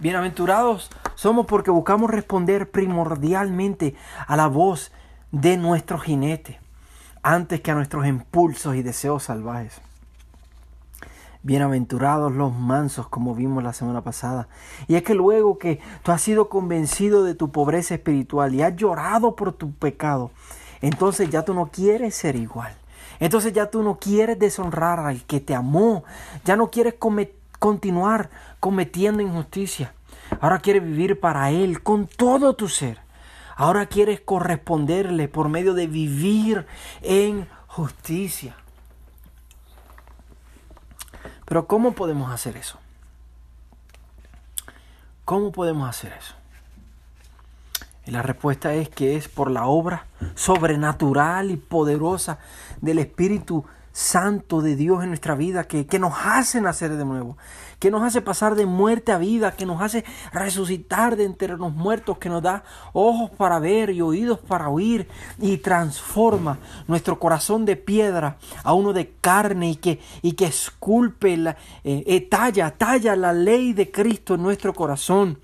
Bienaventurados 0.00 0.90
somos 1.14 1.46
porque 1.46 1.70
buscamos 1.70 2.10
responder 2.10 2.70
primordialmente 2.70 3.94
a 4.26 4.36
la 4.36 4.46
voz 4.46 4.92
de 5.32 5.56
nuestro 5.56 5.98
jinete, 5.98 6.60
antes 7.22 7.60
que 7.60 7.70
a 7.70 7.74
nuestros 7.74 8.06
impulsos 8.06 8.76
y 8.76 8.82
deseos 8.82 9.24
salvajes. 9.24 9.80
Bienaventurados 11.42 12.32
los 12.32 12.52
mansos, 12.52 13.08
como 13.08 13.34
vimos 13.34 13.62
la 13.62 13.72
semana 13.72 14.02
pasada. 14.02 14.48
Y 14.88 14.96
es 14.96 15.02
que 15.02 15.14
luego 15.14 15.58
que 15.58 15.80
tú 16.02 16.10
has 16.12 16.20
sido 16.20 16.48
convencido 16.48 17.24
de 17.24 17.34
tu 17.34 17.52
pobreza 17.52 17.94
espiritual 17.94 18.54
y 18.54 18.62
has 18.62 18.74
llorado 18.76 19.36
por 19.36 19.52
tu 19.52 19.72
pecado, 19.72 20.30
entonces 20.80 21.30
ya 21.30 21.44
tú 21.44 21.54
no 21.54 21.70
quieres 21.70 22.14
ser 22.14 22.36
igual. 22.36 22.74
Entonces 23.20 23.52
ya 23.52 23.70
tú 23.70 23.82
no 23.82 23.98
quieres 23.98 24.38
deshonrar 24.38 25.00
al 25.00 25.24
que 25.24 25.40
te 25.40 25.54
amó, 25.54 26.04
ya 26.44 26.56
no 26.56 26.70
quieres 26.70 26.94
continuar 27.58 28.30
cometiendo 28.60 29.22
injusticia. 29.22 29.94
Ahora 30.40 30.58
quieres 30.58 30.82
vivir 30.82 31.20
para 31.20 31.50
Él 31.50 31.82
con 31.82 32.06
todo 32.06 32.54
tu 32.54 32.68
ser. 32.68 33.00
Ahora 33.56 33.86
quieres 33.86 34.20
corresponderle 34.20 35.28
por 35.28 35.48
medio 35.48 35.72
de 35.72 35.86
vivir 35.86 36.66
en 37.00 37.48
justicia. 37.66 38.54
Pero 41.46 41.66
¿cómo 41.66 41.92
podemos 41.92 42.30
hacer 42.30 42.56
eso? 42.56 42.78
¿Cómo 45.24 45.52
podemos 45.52 45.88
hacer 45.88 46.12
eso? 46.12 46.35
Y 48.06 48.12
la 48.12 48.22
respuesta 48.22 48.72
es 48.72 48.88
que 48.88 49.16
es 49.16 49.26
por 49.26 49.50
la 49.50 49.66
obra 49.66 50.06
sobrenatural 50.36 51.50
y 51.50 51.56
poderosa 51.56 52.38
del 52.80 53.00
Espíritu 53.00 53.64
Santo 53.90 54.60
de 54.60 54.76
Dios 54.76 55.02
en 55.02 55.08
nuestra 55.08 55.34
vida 55.34 55.64
que, 55.64 55.86
que, 55.86 55.98
nos 55.98 56.12
hace 56.22 56.60
nacer 56.60 56.96
de 56.96 57.04
nuevo, 57.04 57.36
que 57.80 57.90
nos 57.90 58.02
hace 58.02 58.20
pasar 58.20 58.54
de 58.54 58.66
muerte 58.66 59.10
a 59.10 59.16
vida, 59.18 59.56
que 59.56 59.64
nos 59.64 59.80
hace 59.80 60.04
resucitar 60.32 61.16
de 61.16 61.24
entre 61.24 61.56
los 61.56 61.72
muertos, 61.72 62.18
que 62.18 62.28
nos 62.28 62.42
da 62.42 62.62
ojos 62.92 63.30
para 63.30 63.58
ver 63.58 63.88
y 63.90 64.02
oídos 64.02 64.38
para 64.38 64.68
oír 64.68 65.08
y 65.40 65.56
transforma 65.56 66.58
nuestro 66.86 67.18
corazón 67.18 67.64
de 67.64 67.76
piedra 67.76 68.36
a 68.62 68.74
uno 68.74 68.92
de 68.92 69.14
carne 69.20 69.70
y 69.70 69.76
que, 69.76 69.98
y 70.20 70.32
que 70.32 70.44
esculpe, 70.44 71.34
la, 71.38 71.56
eh, 71.82 72.04
eh, 72.06 72.20
talla, 72.20 72.70
talla 72.72 73.16
la 73.16 73.32
ley 73.32 73.72
de 73.72 73.90
Cristo 73.90 74.34
en 74.34 74.42
nuestro 74.42 74.74
corazón 74.74 75.38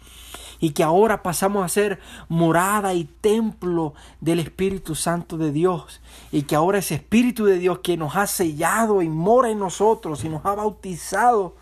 y 0.62 0.70
que 0.70 0.84
ahora 0.84 1.24
pasamos 1.24 1.64
a 1.64 1.68
ser 1.68 1.98
morada 2.28 2.94
y 2.94 3.02
templo 3.02 3.94
del 4.20 4.38
Espíritu 4.38 4.94
Santo 4.94 5.36
de 5.36 5.50
Dios 5.50 6.00
y 6.30 6.42
que 6.42 6.54
ahora 6.54 6.78
ese 6.78 6.94
Espíritu 6.94 7.46
de 7.46 7.58
Dios 7.58 7.80
que 7.80 7.96
nos 7.96 8.14
ha 8.14 8.28
sellado 8.28 9.02
y 9.02 9.08
mora 9.08 9.50
en 9.50 9.58
nosotros 9.58 10.22
y 10.22 10.28
nos 10.28 10.46
ha 10.46 10.54
bautizado, 10.54 11.56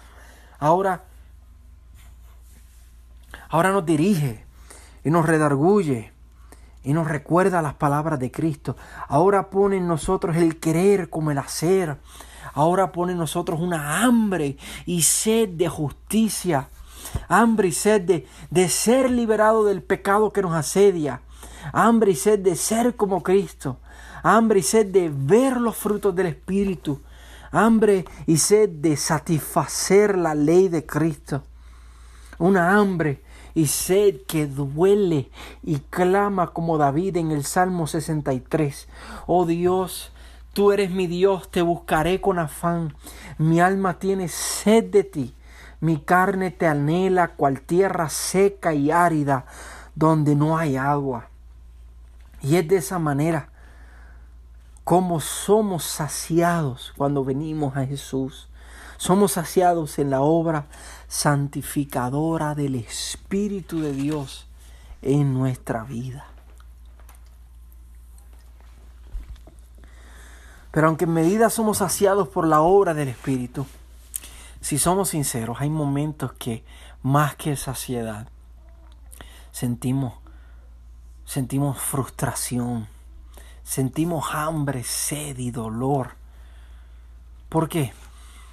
ahora, 0.59 1.05
ahora 3.49 3.73
nos 3.73 3.87
dirige 3.87 4.45
y 5.03 5.09
nos 5.09 5.25
redarguye 5.25 6.13
y 6.85 6.93
nos 6.93 7.09
recuerda 7.09 7.63
las 7.63 7.73
palabras 7.73 8.19
de 8.19 8.31
Cristo. 8.31 8.77
Ahora 9.09 9.49
pone 9.49 9.79
en 9.79 9.89
nosotros 9.89 10.37
el 10.37 10.61
querer 10.61 11.09
como 11.09 11.31
el 11.31 11.39
hacer. 11.39 11.97
Ahora 12.53 12.93
pone 12.93 13.13
en 13.13 13.19
nosotros 13.19 13.61
una 13.61 14.03
hambre 14.03 14.59
y 14.85 15.01
sed 15.01 15.49
de 15.49 15.71
justicia. 15.71 16.69
Hambre 17.29 17.69
y 17.69 17.73
sed 17.73 18.03
de, 18.03 18.27
de 18.51 18.69
ser 18.69 19.11
liberado 19.11 19.65
del 19.65 19.83
pecado 19.83 20.33
que 20.33 20.43
nos 20.43 20.55
asedia. 20.55 21.23
Hambre 21.73 22.13
y 22.13 22.17
sed 22.17 22.39
de 22.41 22.57
ser 22.57 22.97
como 22.97 23.23
Cristo. 23.23 23.79
Hambre 24.23 24.61
y 24.61 24.63
sed 24.63 24.87
de 24.87 25.11
ver 25.15 25.57
los 25.57 25.77
frutos 25.77 26.15
del 26.15 26.27
Espíritu. 26.27 27.01
Hambre 27.53 28.05
y 28.27 28.37
sed 28.37 28.69
de 28.69 28.97
satisfacer 28.97 30.17
la 30.17 30.35
ley 30.35 30.69
de 30.69 30.87
Cristo. 30.87 31.43
Una 32.39 32.77
hambre 32.77 33.23
y 33.55 33.67
sed 33.67 34.23
que 34.27 34.47
duele 34.47 35.31
y 35.63 35.81
clama 35.81 36.49
como 36.49 36.79
David 36.79 37.17
en 37.17 37.31
el 37.31 37.45
Salmo 37.45 37.87
63. 37.87 38.89
Oh 39.27 39.47
Dios, 39.47 40.13
tú 40.53 40.73
eres 40.73 40.91
mi 40.91 41.07
Dios, 41.07 41.51
te 41.51 41.63
buscaré 41.63 42.21
con 42.21 42.39
afán. 42.39 42.95
Mi 43.39 43.61
alma 43.61 43.99
tiene 43.99 44.29
sed 44.29 44.85
de 44.85 45.05
ti. 45.05 45.35
Mi 45.81 45.99
carne 45.99 46.51
te 46.51 46.67
anhela 46.67 47.29
cual 47.29 47.63
tierra 47.63 48.09
seca 48.11 48.75
y 48.75 48.91
árida 48.91 49.47
donde 49.95 50.35
no 50.35 50.59
hay 50.59 50.77
agua. 50.77 51.29
Y 52.43 52.57
es 52.57 52.69
de 52.69 52.77
esa 52.77 52.99
manera 52.99 53.49
como 54.85 55.21
somos 55.21 55.85
saciados 55.85 56.93
cuando 56.97 57.25
venimos 57.25 57.77
a 57.77 57.87
Jesús. 57.87 58.49
Somos 58.97 59.33
saciados 59.33 59.99
en 59.99 60.11
la 60.11 60.21
obra 60.21 60.67
santificadora 61.09 62.55
del 62.55 62.75
Espíritu 62.75 63.81
de 63.81 63.93
Dios 63.93 64.47
en 65.01 65.33
nuestra 65.33 65.85
vida. 65.85 66.27
Pero 70.71 70.89
aunque 70.89 71.05
en 71.05 71.15
medida 71.15 71.51
somos 71.51 71.79
saciados 71.79 72.29
por 72.29 72.47
la 72.47 72.61
obra 72.61 72.93
del 72.93 73.09
Espíritu, 73.09 73.67
si 74.61 74.79
somos 74.79 75.11
sinceros, 75.11 75.61
hay 75.61 75.71
momentos 75.71 76.33
que 76.33 76.65
más 77.03 77.37
que 77.37 77.57
saciedad 77.57 78.29
sentimos 79.53 80.15
sentimos 81.25 81.79
frustración, 81.79 82.89
sentimos 83.63 84.35
hambre, 84.35 84.83
sed 84.83 85.39
y 85.39 85.53
dolor. 85.53 86.17
¿Por 87.49 87.69
qué? 87.69 87.93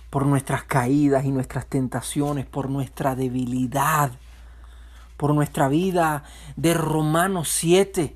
por 0.10 0.26
nuestras 0.26 0.64
caídas 0.64 1.26
y 1.26 1.32
nuestras 1.32 1.66
tentaciones, 1.66 2.46
por 2.46 2.70
nuestra 2.70 3.16
debilidad, 3.16 4.12
por 5.18 5.34
nuestra 5.34 5.68
vida 5.68 6.24
de 6.56 6.74
Romanos 6.74 7.50
7, 7.50 8.16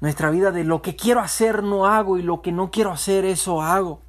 nuestra 0.00 0.30
vida 0.30 0.52
de 0.52 0.64
lo 0.64 0.82
que 0.82 0.96
quiero 0.96 1.20
hacer 1.20 1.62
no 1.62 1.86
hago 1.86 2.16
y 2.16 2.22
lo 2.22 2.42
que 2.42 2.52
no 2.52 2.70
quiero 2.70 2.92
hacer 2.92 3.24
eso 3.24 3.60
hago. 3.60 4.00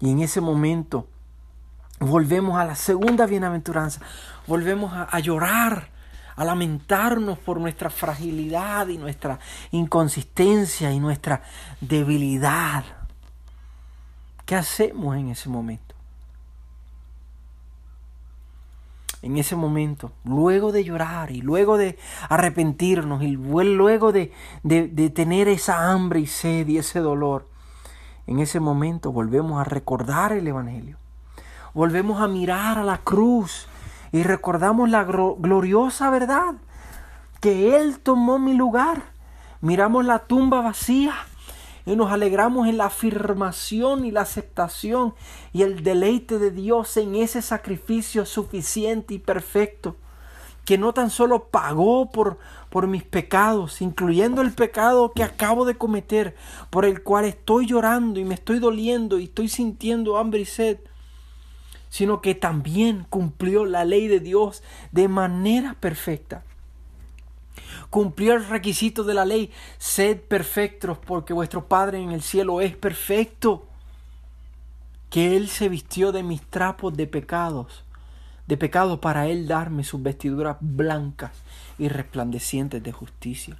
Y 0.00 0.10
en 0.10 0.20
ese 0.20 0.40
momento 0.40 1.08
volvemos 2.00 2.58
a 2.58 2.64
la 2.64 2.74
segunda 2.74 3.26
bienaventuranza, 3.26 4.00
volvemos 4.46 4.92
a, 4.94 5.18
llorar, 5.20 5.88
a 6.36 6.44
lamentarnos 6.44 7.38
por 7.38 7.60
nuestra 7.60 7.90
fragilidad 7.90 8.88
y 8.88 8.98
nuestra 8.98 9.38
inconsistencia 9.70 10.92
y 10.92 11.00
nuestra 11.00 11.42
debilidad. 11.80 12.84
¿Qué 14.44 14.56
hacemos 14.56 15.16
en 15.16 15.30
ese 15.30 15.48
momento? 15.48 15.94
En 19.22 19.38
ese 19.38 19.56
momento, 19.56 20.12
luego 20.24 20.70
de 20.70 20.84
llorar 20.84 21.30
y 21.30 21.40
luego 21.40 21.78
de 21.78 21.98
arrepentirnos 22.28 23.22
y 23.22 23.28
luego 23.28 24.12
de, 24.12 24.34
de, 24.62 25.08
tener 25.08 25.48
esa 25.48 25.90
hambre 25.90 26.20
y 26.20 26.26
sed 26.26 26.68
y 26.68 26.76
ese 26.76 27.00
dolor, 27.00 27.48
en 28.26 28.40
ese 28.40 28.60
momento 28.60 29.12
volvemos 29.12 29.58
a 29.58 29.64
recordar 29.64 30.32
el 30.32 30.46
Evangelio. 30.46 30.98
Volvemos 31.74 32.22
a 32.22 32.28
mirar 32.28 32.78
a 32.78 32.84
la 32.84 32.98
cruz 32.98 33.66
y 34.12 34.22
recordamos 34.22 34.88
la 34.88 35.02
gloriosa 35.02 36.08
verdad 36.08 36.54
que 37.40 37.76
Él 37.76 37.98
tomó 37.98 38.38
mi 38.38 38.54
lugar. 38.54 39.02
Miramos 39.60 40.04
la 40.04 40.20
tumba 40.20 40.60
vacía 40.60 41.14
y 41.84 41.96
nos 41.96 42.12
alegramos 42.12 42.68
en 42.68 42.78
la 42.78 42.86
afirmación 42.86 44.04
y 44.04 44.12
la 44.12 44.20
aceptación 44.20 45.14
y 45.52 45.62
el 45.62 45.82
deleite 45.82 46.38
de 46.38 46.52
Dios 46.52 46.96
en 46.96 47.16
ese 47.16 47.42
sacrificio 47.42 48.24
suficiente 48.24 49.14
y 49.14 49.18
perfecto 49.18 49.96
que 50.64 50.78
no 50.78 50.94
tan 50.94 51.10
solo 51.10 51.48
pagó 51.48 52.10
por, 52.10 52.38
por 52.70 52.86
mis 52.86 53.02
pecados, 53.02 53.82
incluyendo 53.82 54.42
el 54.42 54.52
pecado 54.52 55.12
que 55.12 55.22
acabo 55.22 55.64
de 55.64 55.74
cometer, 55.74 56.36
por 56.70 56.84
el 56.84 57.02
cual 57.02 57.24
estoy 57.26 57.66
llorando 57.66 58.18
y 58.20 58.24
me 58.24 58.34
estoy 58.34 58.60
doliendo 58.60 59.18
y 59.18 59.24
estoy 59.24 59.48
sintiendo 59.48 60.16
hambre 60.16 60.40
y 60.40 60.44
sed, 60.46 60.78
sino 61.94 62.20
que 62.20 62.34
también 62.34 63.06
cumplió 63.08 63.66
la 63.66 63.84
ley 63.84 64.08
de 64.08 64.18
Dios 64.18 64.64
de 64.90 65.06
manera 65.06 65.76
perfecta 65.78 66.42
cumplió 67.88 68.34
el 68.34 68.48
requisito 68.48 69.04
de 69.04 69.14
la 69.14 69.24
ley, 69.24 69.52
sed 69.78 70.20
perfectos 70.22 70.98
porque 70.98 71.32
vuestro 71.32 71.68
Padre 71.68 72.02
en 72.02 72.10
el 72.10 72.22
cielo 72.22 72.60
es 72.60 72.74
perfecto. 72.74 73.68
Que 75.08 75.36
Él 75.36 75.48
se 75.48 75.68
vistió 75.68 76.10
de 76.10 76.24
mis 76.24 76.42
trapos 76.42 76.96
de 76.96 77.06
pecados, 77.06 77.84
de 78.48 78.56
pecado 78.56 79.00
para 79.00 79.28
Él 79.28 79.46
darme 79.46 79.84
sus 79.84 80.02
vestiduras 80.02 80.56
blancas 80.58 81.30
y 81.78 81.86
resplandecientes 81.86 82.82
de 82.82 82.90
justicia. 82.90 83.56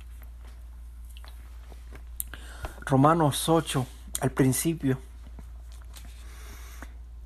Romanos 2.85 3.49
8, 3.49 3.87
al 4.23 4.33
principio, 4.33 4.99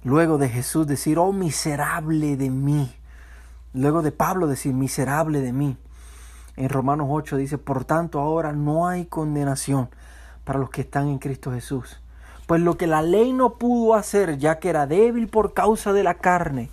luego 0.05 0.39
de 0.39 0.49
Jesús 0.49 0.87
decir, 0.87 1.19
oh 1.19 1.33
miserable 1.33 2.37
de 2.37 2.51
mí, 2.51 2.93
luego 3.73 4.03
de 4.03 4.13
Pablo 4.13 4.47
decir, 4.47 4.75
miserable 4.75 5.41
de 5.41 5.53
mí, 5.53 5.77
en 6.57 6.69
Romanos 6.69 7.07
8 7.11 7.37
dice, 7.37 7.59
por 7.59 7.85
tanto 7.85 8.19
ahora 8.21 8.53
no 8.53 8.89
hay 8.89 9.07
condenación 9.07 9.91
para 10.45 10.59
los 10.59 10.71
que 10.71 10.81
están 10.81 11.09
en 11.09 11.19
Cristo 11.19 11.53
Jesús. 11.53 12.01
Pues 12.47 12.63
lo 12.63 12.77
que 12.77 12.87
la 12.87 13.03
ley 13.03 13.33
no 13.33 13.59
pudo 13.59 13.95
hacer, 13.95 14.39
ya 14.39 14.59
que 14.59 14.71
era 14.71 14.87
débil 14.87 15.29
por 15.29 15.53
causa 15.53 15.93
de 15.93 16.03
la 16.03 16.15
carne, 16.15 16.71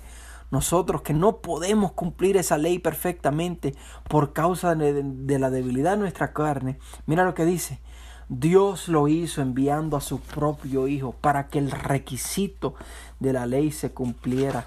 nosotros 0.49 1.01
que 1.01 1.13
no 1.13 1.37
podemos 1.37 1.91
cumplir 1.91 2.37
esa 2.37 2.57
ley 2.57 2.79
perfectamente 2.79 3.75
por 4.07 4.31
causa 4.31 4.73
de, 4.73 5.03
de, 5.03 5.39
la 5.39 5.49
debilidad 5.49 5.91
de 5.91 5.97
nuestra 5.97 6.31
carne, 6.33 6.79
mira 7.05 7.25
lo 7.25 7.33
que 7.33 7.45
dice. 7.45 7.81
Dios 8.29 8.87
lo 8.87 9.07
hizo 9.07 9.41
enviando 9.41 9.97
a 9.97 10.01
su 10.01 10.19
propio 10.19 10.87
Hijo 10.87 11.13
para 11.13 11.47
que 11.47 11.59
el 11.59 11.71
requisito 11.71 12.73
de 13.19 13.33
la 13.33 13.45
ley 13.45 13.71
se 13.71 13.91
cumpliera 13.91 14.65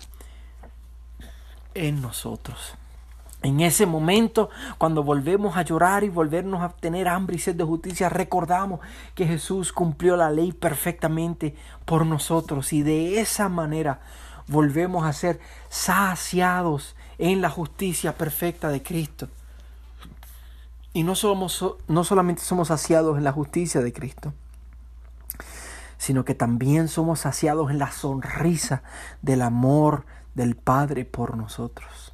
en 1.75 2.01
nosotros. 2.01 2.75
En 3.43 3.61
ese 3.61 3.87
momento, 3.87 4.51
cuando 4.79 5.05
volvemos 5.05 5.57
a 5.57 5.63
llorar 5.63 6.03
y 6.03 6.09
volvernos 6.09 6.61
a 6.61 6.71
tener 6.71 7.07
hambre 7.07 7.37
y 7.37 7.39
sed 7.39 7.55
de 7.55 7.65
justicia, 7.65 8.09
recordamos 8.09 8.81
que 9.15 9.27
Jesús 9.27 9.73
cumplió 9.73 10.17
la 10.17 10.31
ley 10.31 10.53
perfectamente 10.53 11.55
por 11.85 12.05
nosotros 12.05 12.73
y 12.73 12.83
de 12.83 13.21
esa 13.21 13.49
manera 13.49 14.01
volvemos 14.49 15.05
a 15.05 15.13
ser 15.13 15.39
saciados 15.69 16.97
en 17.19 17.41
la 17.41 17.51
justicia 17.51 18.13
perfecta 18.17 18.71
de 18.71 18.83
Cristo. 18.83 19.29
Y 20.99 21.05
no, 21.05 21.15
somos, 21.15 21.65
no 21.87 22.03
solamente 22.03 22.43
somos 22.43 22.67
saciados 22.67 23.19
en 23.19 23.23
la 23.23 23.31
justicia 23.31 23.81
de 23.81 23.93
Cristo, 23.93 24.33
sino 25.97 26.25
que 26.25 26.35
también 26.35 26.89
somos 26.89 27.21
saciados 27.21 27.71
en 27.71 27.79
la 27.79 27.93
sonrisa 27.93 28.83
del 29.23 29.43
amor 29.43 30.07
del 30.35 30.57
Padre 30.57 31.05
por 31.05 31.37
nosotros. 31.37 32.13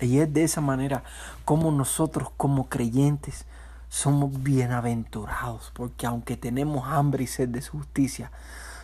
Y 0.00 0.20
es 0.20 0.32
de 0.32 0.44
esa 0.44 0.62
manera 0.62 1.04
como 1.44 1.70
nosotros 1.70 2.30
como 2.38 2.70
creyentes 2.70 3.44
somos 3.90 4.42
bienaventurados, 4.42 5.70
porque 5.74 6.06
aunque 6.06 6.38
tenemos 6.38 6.88
hambre 6.88 7.24
y 7.24 7.26
sed 7.26 7.50
de 7.50 7.60
justicia, 7.60 8.32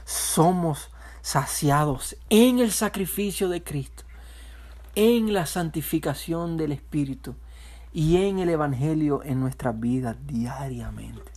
somos 0.05 0.91
saciados 1.23 2.15
en 2.29 2.59
el 2.59 2.73
sacrificio 2.73 3.49
de 3.49 3.63
Cristo, 3.63 4.03
en 4.95 5.33
la 5.33 5.47
santificación 5.47 6.59
del 6.59 6.73
Espíritu 6.73 7.37
y 7.97 8.19
en 8.19 8.41
el 8.41 8.51
Evangelio 8.51 9.23
en 9.25 9.41
nuestras 9.41 9.81
vidas 9.81 10.17
diariamente. 10.27 11.33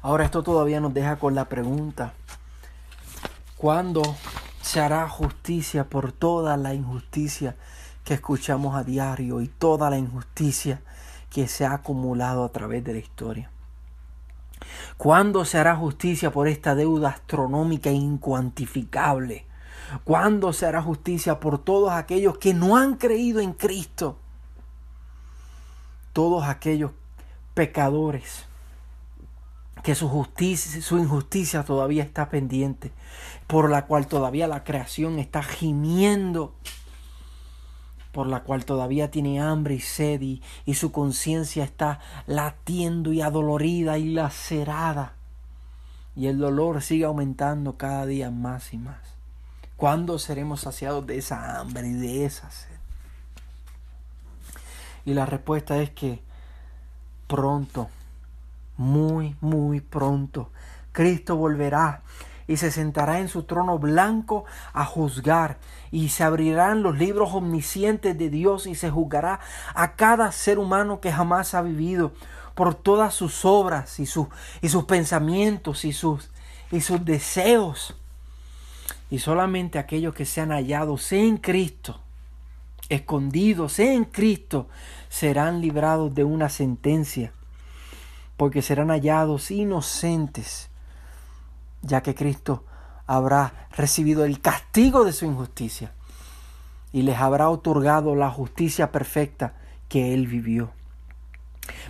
Ahora 0.00 0.24
esto 0.24 0.44
todavía 0.44 0.78
nos 0.78 0.94
deja 0.94 1.16
con 1.16 1.34
la 1.34 1.46
pregunta, 1.46 2.12
¿Cuándo 3.56 4.02
se 4.60 4.78
hará 4.78 5.08
justicia 5.08 5.90
por 5.90 6.12
toda 6.12 6.56
la 6.56 6.72
injusticia 6.72 7.56
que 8.04 8.14
escuchamos 8.14 8.76
a 8.76 8.84
diario 8.84 9.40
y 9.40 9.48
toda 9.48 9.90
la 9.90 9.98
injusticia 9.98 10.82
que 11.30 11.48
se 11.48 11.66
ha 11.66 11.72
acumulado 11.74 12.44
a 12.44 12.50
través 12.50 12.84
de 12.84 12.92
la 12.92 13.00
historia? 13.00 13.50
¿Cuándo 14.96 15.44
se 15.44 15.58
hará 15.58 15.74
justicia 15.74 16.30
por 16.30 16.46
esta 16.46 16.76
deuda 16.76 17.08
astronómica 17.08 17.90
incuantificable? 17.90 19.46
¿Cuándo 20.04 20.52
se 20.52 20.66
hará 20.66 20.82
justicia 20.82 21.40
por 21.40 21.58
todos 21.58 21.92
aquellos 21.92 22.38
que 22.38 22.54
no 22.54 22.76
han 22.76 22.96
creído 22.96 23.40
en 23.40 23.52
Cristo? 23.52 24.16
Todos 26.12 26.44
aquellos 26.44 26.92
pecadores 27.54 28.46
que 29.82 29.94
su 29.94 30.08
justicia, 30.08 30.80
su 30.80 30.98
injusticia 30.98 31.64
todavía 31.64 32.04
está 32.04 32.30
pendiente, 32.30 32.92
por 33.46 33.68
la 33.68 33.86
cual 33.86 34.06
todavía 34.06 34.46
la 34.46 34.64
creación 34.64 35.18
está 35.18 35.42
gimiendo, 35.42 36.54
por 38.12 38.26
la 38.26 38.44
cual 38.44 38.64
todavía 38.64 39.10
tiene 39.10 39.40
hambre 39.40 39.74
y 39.74 39.80
sed 39.80 40.20
y, 40.20 40.42
y 40.66 40.74
su 40.74 40.92
conciencia 40.92 41.64
está 41.64 41.98
latiendo 42.26 43.12
y 43.12 43.22
adolorida 43.22 43.98
y 43.98 44.10
lacerada. 44.10 45.14
Y 46.14 46.26
el 46.26 46.38
dolor 46.38 46.82
sigue 46.82 47.06
aumentando 47.06 47.76
cada 47.76 48.06
día 48.06 48.30
más 48.30 48.72
y 48.74 48.78
más. 48.78 49.11
¿Cuándo 49.82 50.20
seremos 50.20 50.60
saciados 50.60 51.04
de 51.08 51.18
esa 51.18 51.58
hambre 51.58 51.88
y 51.88 51.94
de 51.94 52.24
esa 52.24 52.48
sed? 52.52 52.68
Y 55.04 55.12
la 55.12 55.26
respuesta 55.26 55.82
es 55.82 55.90
que 55.90 56.22
pronto 57.26 57.88
muy, 58.76 59.34
muy 59.40 59.80
pronto. 59.80 60.50
Cristo 60.92 61.34
volverá 61.34 62.02
y 62.46 62.58
se 62.58 62.70
sentará 62.70 63.18
en 63.18 63.28
su 63.28 63.42
trono 63.42 63.80
blanco 63.80 64.44
a 64.72 64.84
juzgar 64.84 65.58
y 65.90 66.10
se 66.10 66.22
abrirán 66.22 66.84
los 66.84 66.96
libros 66.96 67.34
omniscientes 67.34 68.16
de 68.16 68.30
Dios 68.30 68.68
y 68.68 68.76
se 68.76 68.88
juzgará 68.88 69.40
a 69.74 69.96
cada 69.96 70.30
ser 70.30 70.60
humano 70.60 71.00
que 71.00 71.10
jamás 71.10 71.54
ha 71.54 71.62
vivido 71.62 72.12
por 72.54 72.76
todas 72.76 73.14
sus 73.14 73.44
obras 73.44 73.98
y, 73.98 74.06
sus, 74.06 74.28
y 74.60 74.68
sus 74.68 74.84
pensamientos 74.84 75.84
y 75.84 75.92
sus, 75.92 76.30
y 76.70 76.82
sus 76.82 77.04
deseos. 77.04 77.96
Y 79.12 79.18
solamente 79.18 79.78
aquellos 79.78 80.14
que 80.14 80.24
sean 80.24 80.52
hallados 80.52 81.12
en 81.12 81.36
Cristo, 81.36 82.00
escondidos 82.88 83.78
en 83.78 84.06
Cristo, 84.06 84.70
serán 85.10 85.60
librados 85.60 86.14
de 86.14 86.24
una 86.24 86.48
sentencia 86.48 87.30
porque 88.38 88.62
serán 88.62 88.88
hallados 88.88 89.50
inocentes, 89.50 90.70
ya 91.82 92.02
que 92.02 92.14
Cristo 92.14 92.64
habrá 93.06 93.68
recibido 93.76 94.24
el 94.24 94.40
castigo 94.40 95.04
de 95.04 95.12
su 95.12 95.26
injusticia 95.26 95.92
y 96.90 97.02
les 97.02 97.18
habrá 97.18 97.50
otorgado 97.50 98.14
la 98.14 98.30
justicia 98.30 98.92
perfecta 98.92 99.52
que 99.90 100.14
Él 100.14 100.26
vivió. 100.26 100.72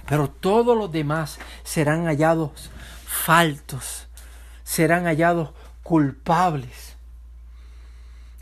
Pero 0.08 0.28
todos 0.28 0.76
los 0.76 0.90
demás 0.90 1.38
serán 1.62 2.06
hallados 2.06 2.72
faltos, 3.06 4.08
serán 4.64 5.04
hallados 5.04 5.50
culpables. 5.84 6.91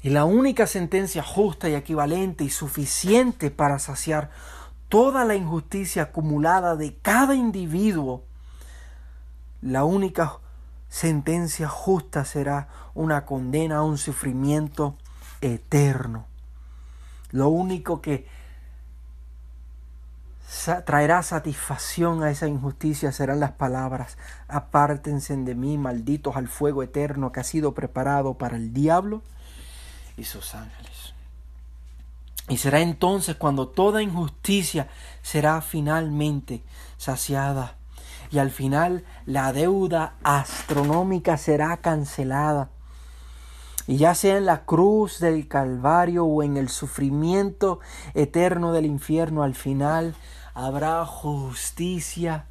Y 0.02 0.10
la 0.10 0.24
única 0.24 0.66
sentencia 0.66 1.22
justa 1.22 1.68
y 1.68 1.74
equivalente 1.74 2.44
y 2.44 2.50
suficiente 2.50 3.50
para 3.50 3.78
saciar 3.78 4.30
toda 4.88 5.24
la 5.24 5.34
injusticia 5.34 6.04
acumulada 6.04 6.74
de 6.74 6.96
cada 6.96 7.34
individuo, 7.34 8.24
la 9.60 9.84
única 9.84 10.38
sentencia 10.88 11.68
justa 11.68 12.24
será 12.24 12.68
una 12.94 13.26
condena 13.26 13.78
a 13.78 13.82
un 13.82 13.98
sufrimiento 13.98 14.96
eterno. 15.42 16.26
Lo 17.30 17.48
único 17.48 18.00
que 18.00 18.26
traerá 20.84 21.22
satisfacción 21.22 22.24
a 22.24 22.30
esa 22.30 22.48
injusticia 22.48 23.12
serán 23.12 23.38
las 23.38 23.52
palabras, 23.52 24.18
apártense 24.48 25.36
de 25.36 25.54
mí, 25.54 25.78
malditos 25.78 26.36
al 26.36 26.48
fuego 26.48 26.82
eterno 26.82 27.30
que 27.32 27.40
ha 27.40 27.44
sido 27.44 27.72
preparado 27.72 28.34
para 28.34 28.56
el 28.56 28.72
diablo 28.72 29.22
y 30.16 30.24
sus 30.24 30.54
ángeles. 30.54 31.14
Y 32.48 32.56
será 32.56 32.80
entonces 32.80 33.36
cuando 33.36 33.68
toda 33.68 34.02
injusticia 34.02 34.88
será 35.22 35.60
finalmente 35.62 36.62
saciada. 36.96 37.76
Y 38.32 38.38
al 38.38 38.50
final 38.50 39.04
la 39.26 39.52
deuda 39.52 40.14
astronómica 40.22 41.36
será 41.36 41.76
cancelada. 41.78 42.70
Y 43.86 43.96
ya 43.96 44.14
sea 44.14 44.36
en 44.36 44.46
la 44.46 44.64
cruz 44.64 45.20
del 45.20 45.48
Calvario 45.48 46.24
o 46.24 46.42
en 46.42 46.56
el 46.56 46.68
sufrimiento 46.68 47.80
eterno 48.14 48.72
del 48.72 48.86
infierno, 48.86 49.42
al 49.42 49.54
final 49.54 50.14
habrá 50.54 51.04
justicia 51.06 52.46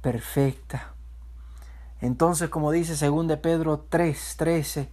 perfecta. 0.00 0.92
Entonces, 2.00 2.48
como 2.48 2.70
dice 2.70 2.94
2 2.94 3.38
Pedro 3.38 3.84
3:13, 3.90 4.88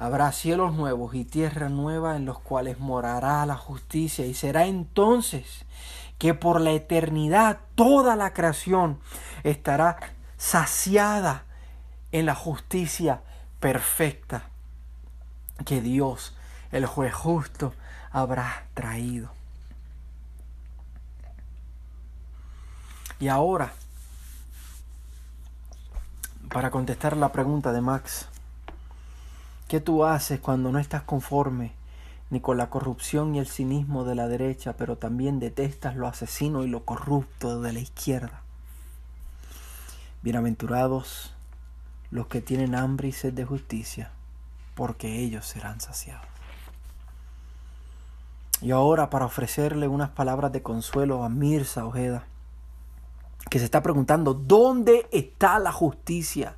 Habrá 0.00 0.30
cielos 0.30 0.74
nuevos 0.74 1.16
y 1.16 1.24
tierra 1.24 1.68
nueva 1.68 2.14
en 2.16 2.24
los 2.24 2.38
cuales 2.38 2.78
morará 2.78 3.44
la 3.46 3.56
justicia 3.56 4.24
y 4.26 4.32
será 4.32 4.66
entonces 4.66 5.66
que 6.18 6.34
por 6.34 6.60
la 6.60 6.70
eternidad 6.70 7.58
toda 7.74 8.14
la 8.14 8.32
creación 8.32 9.00
estará 9.42 9.96
saciada 10.36 11.46
en 12.12 12.26
la 12.26 12.36
justicia 12.36 13.22
perfecta 13.58 14.44
que 15.66 15.80
Dios, 15.80 16.36
el 16.70 16.86
juez 16.86 17.12
justo, 17.12 17.74
habrá 18.12 18.68
traído. 18.74 19.32
Y 23.18 23.26
ahora, 23.26 23.72
para 26.50 26.70
contestar 26.70 27.16
la 27.16 27.32
pregunta 27.32 27.72
de 27.72 27.80
Max, 27.80 28.28
¿Qué 29.68 29.80
tú 29.80 30.06
haces 30.06 30.40
cuando 30.40 30.72
no 30.72 30.78
estás 30.78 31.02
conforme 31.02 31.72
ni 32.30 32.40
con 32.40 32.56
la 32.56 32.70
corrupción 32.70 33.34
y 33.34 33.38
el 33.38 33.46
cinismo 33.46 34.04
de 34.04 34.14
la 34.14 34.26
derecha, 34.26 34.78
pero 34.78 34.96
también 34.96 35.40
detestas 35.40 35.94
lo 35.94 36.08
asesino 36.08 36.64
y 36.64 36.68
lo 36.68 36.86
corrupto 36.86 37.60
de 37.60 37.74
la 37.74 37.80
izquierda? 37.80 38.40
Bienaventurados 40.22 41.34
los 42.10 42.28
que 42.28 42.40
tienen 42.40 42.74
hambre 42.74 43.08
y 43.08 43.12
sed 43.12 43.34
de 43.34 43.44
justicia, 43.44 44.10
porque 44.74 45.18
ellos 45.18 45.44
serán 45.44 45.82
saciados. 45.82 46.26
Y 48.62 48.70
ahora 48.70 49.10
para 49.10 49.26
ofrecerle 49.26 49.86
unas 49.86 50.08
palabras 50.08 50.50
de 50.50 50.62
consuelo 50.62 51.24
a 51.24 51.28
Mirza 51.28 51.84
Ojeda, 51.84 52.24
que 53.50 53.58
se 53.58 53.66
está 53.66 53.82
preguntando, 53.82 54.32
¿dónde 54.32 55.06
está 55.12 55.58
la 55.58 55.72
justicia? 55.72 56.56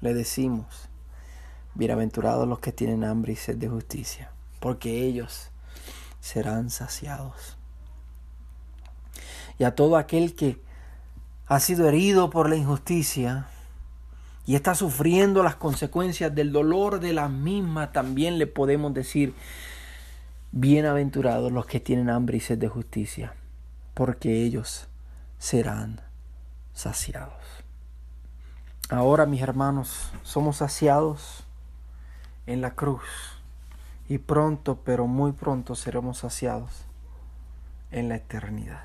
Le 0.00 0.14
decimos, 0.14 0.88
Bienaventurados 1.76 2.48
los 2.48 2.60
que 2.60 2.72
tienen 2.72 3.04
hambre 3.04 3.34
y 3.34 3.36
sed 3.36 3.56
de 3.56 3.68
justicia, 3.68 4.30
porque 4.60 5.04
ellos 5.04 5.50
serán 6.20 6.70
saciados. 6.70 7.58
Y 9.58 9.64
a 9.64 9.74
todo 9.74 9.98
aquel 9.98 10.34
que 10.34 10.58
ha 11.46 11.60
sido 11.60 11.86
herido 11.86 12.30
por 12.30 12.48
la 12.48 12.56
injusticia 12.56 13.48
y 14.46 14.54
está 14.54 14.74
sufriendo 14.74 15.42
las 15.42 15.56
consecuencias 15.56 16.34
del 16.34 16.50
dolor 16.50 16.98
de 16.98 17.12
la 17.12 17.28
misma, 17.28 17.92
también 17.92 18.38
le 18.38 18.46
podemos 18.46 18.94
decir, 18.94 19.34
bienaventurados 20.52 21.52
los 21.52 21.66
que 21.66 21.78
tienen 21.78 22.08
hambre 22.08 22.38
y 22.38 22.40
sed 22.40 22.56
de 22.56 22.68
justicia, 22.68 23.34
porque 23.92 24.44
ellos 24.44 24.88
serán 25.38 26.00
saciados. 26.72 27.34
Ahora, 28.88 29.26
mis 29.26 29.42
hermanos, 29.42 30.10
somos 30.22 30.56
saciados 30.56 31.45
en 32.46 32.60
la 32.60 32.72
cruz 32.72 33.02
y 34.08 34.18
pronto, 34.18 34.78
pero 34.84 35.06
muy 35.06 35.32
pronto 35.32 35.74
seremos 35.74 36.18
saciados 36.18 36.84
en 37.90 38.08
la 38.08 38.16
eternidad. 38.16 38.84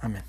Amén. 0.00 0.24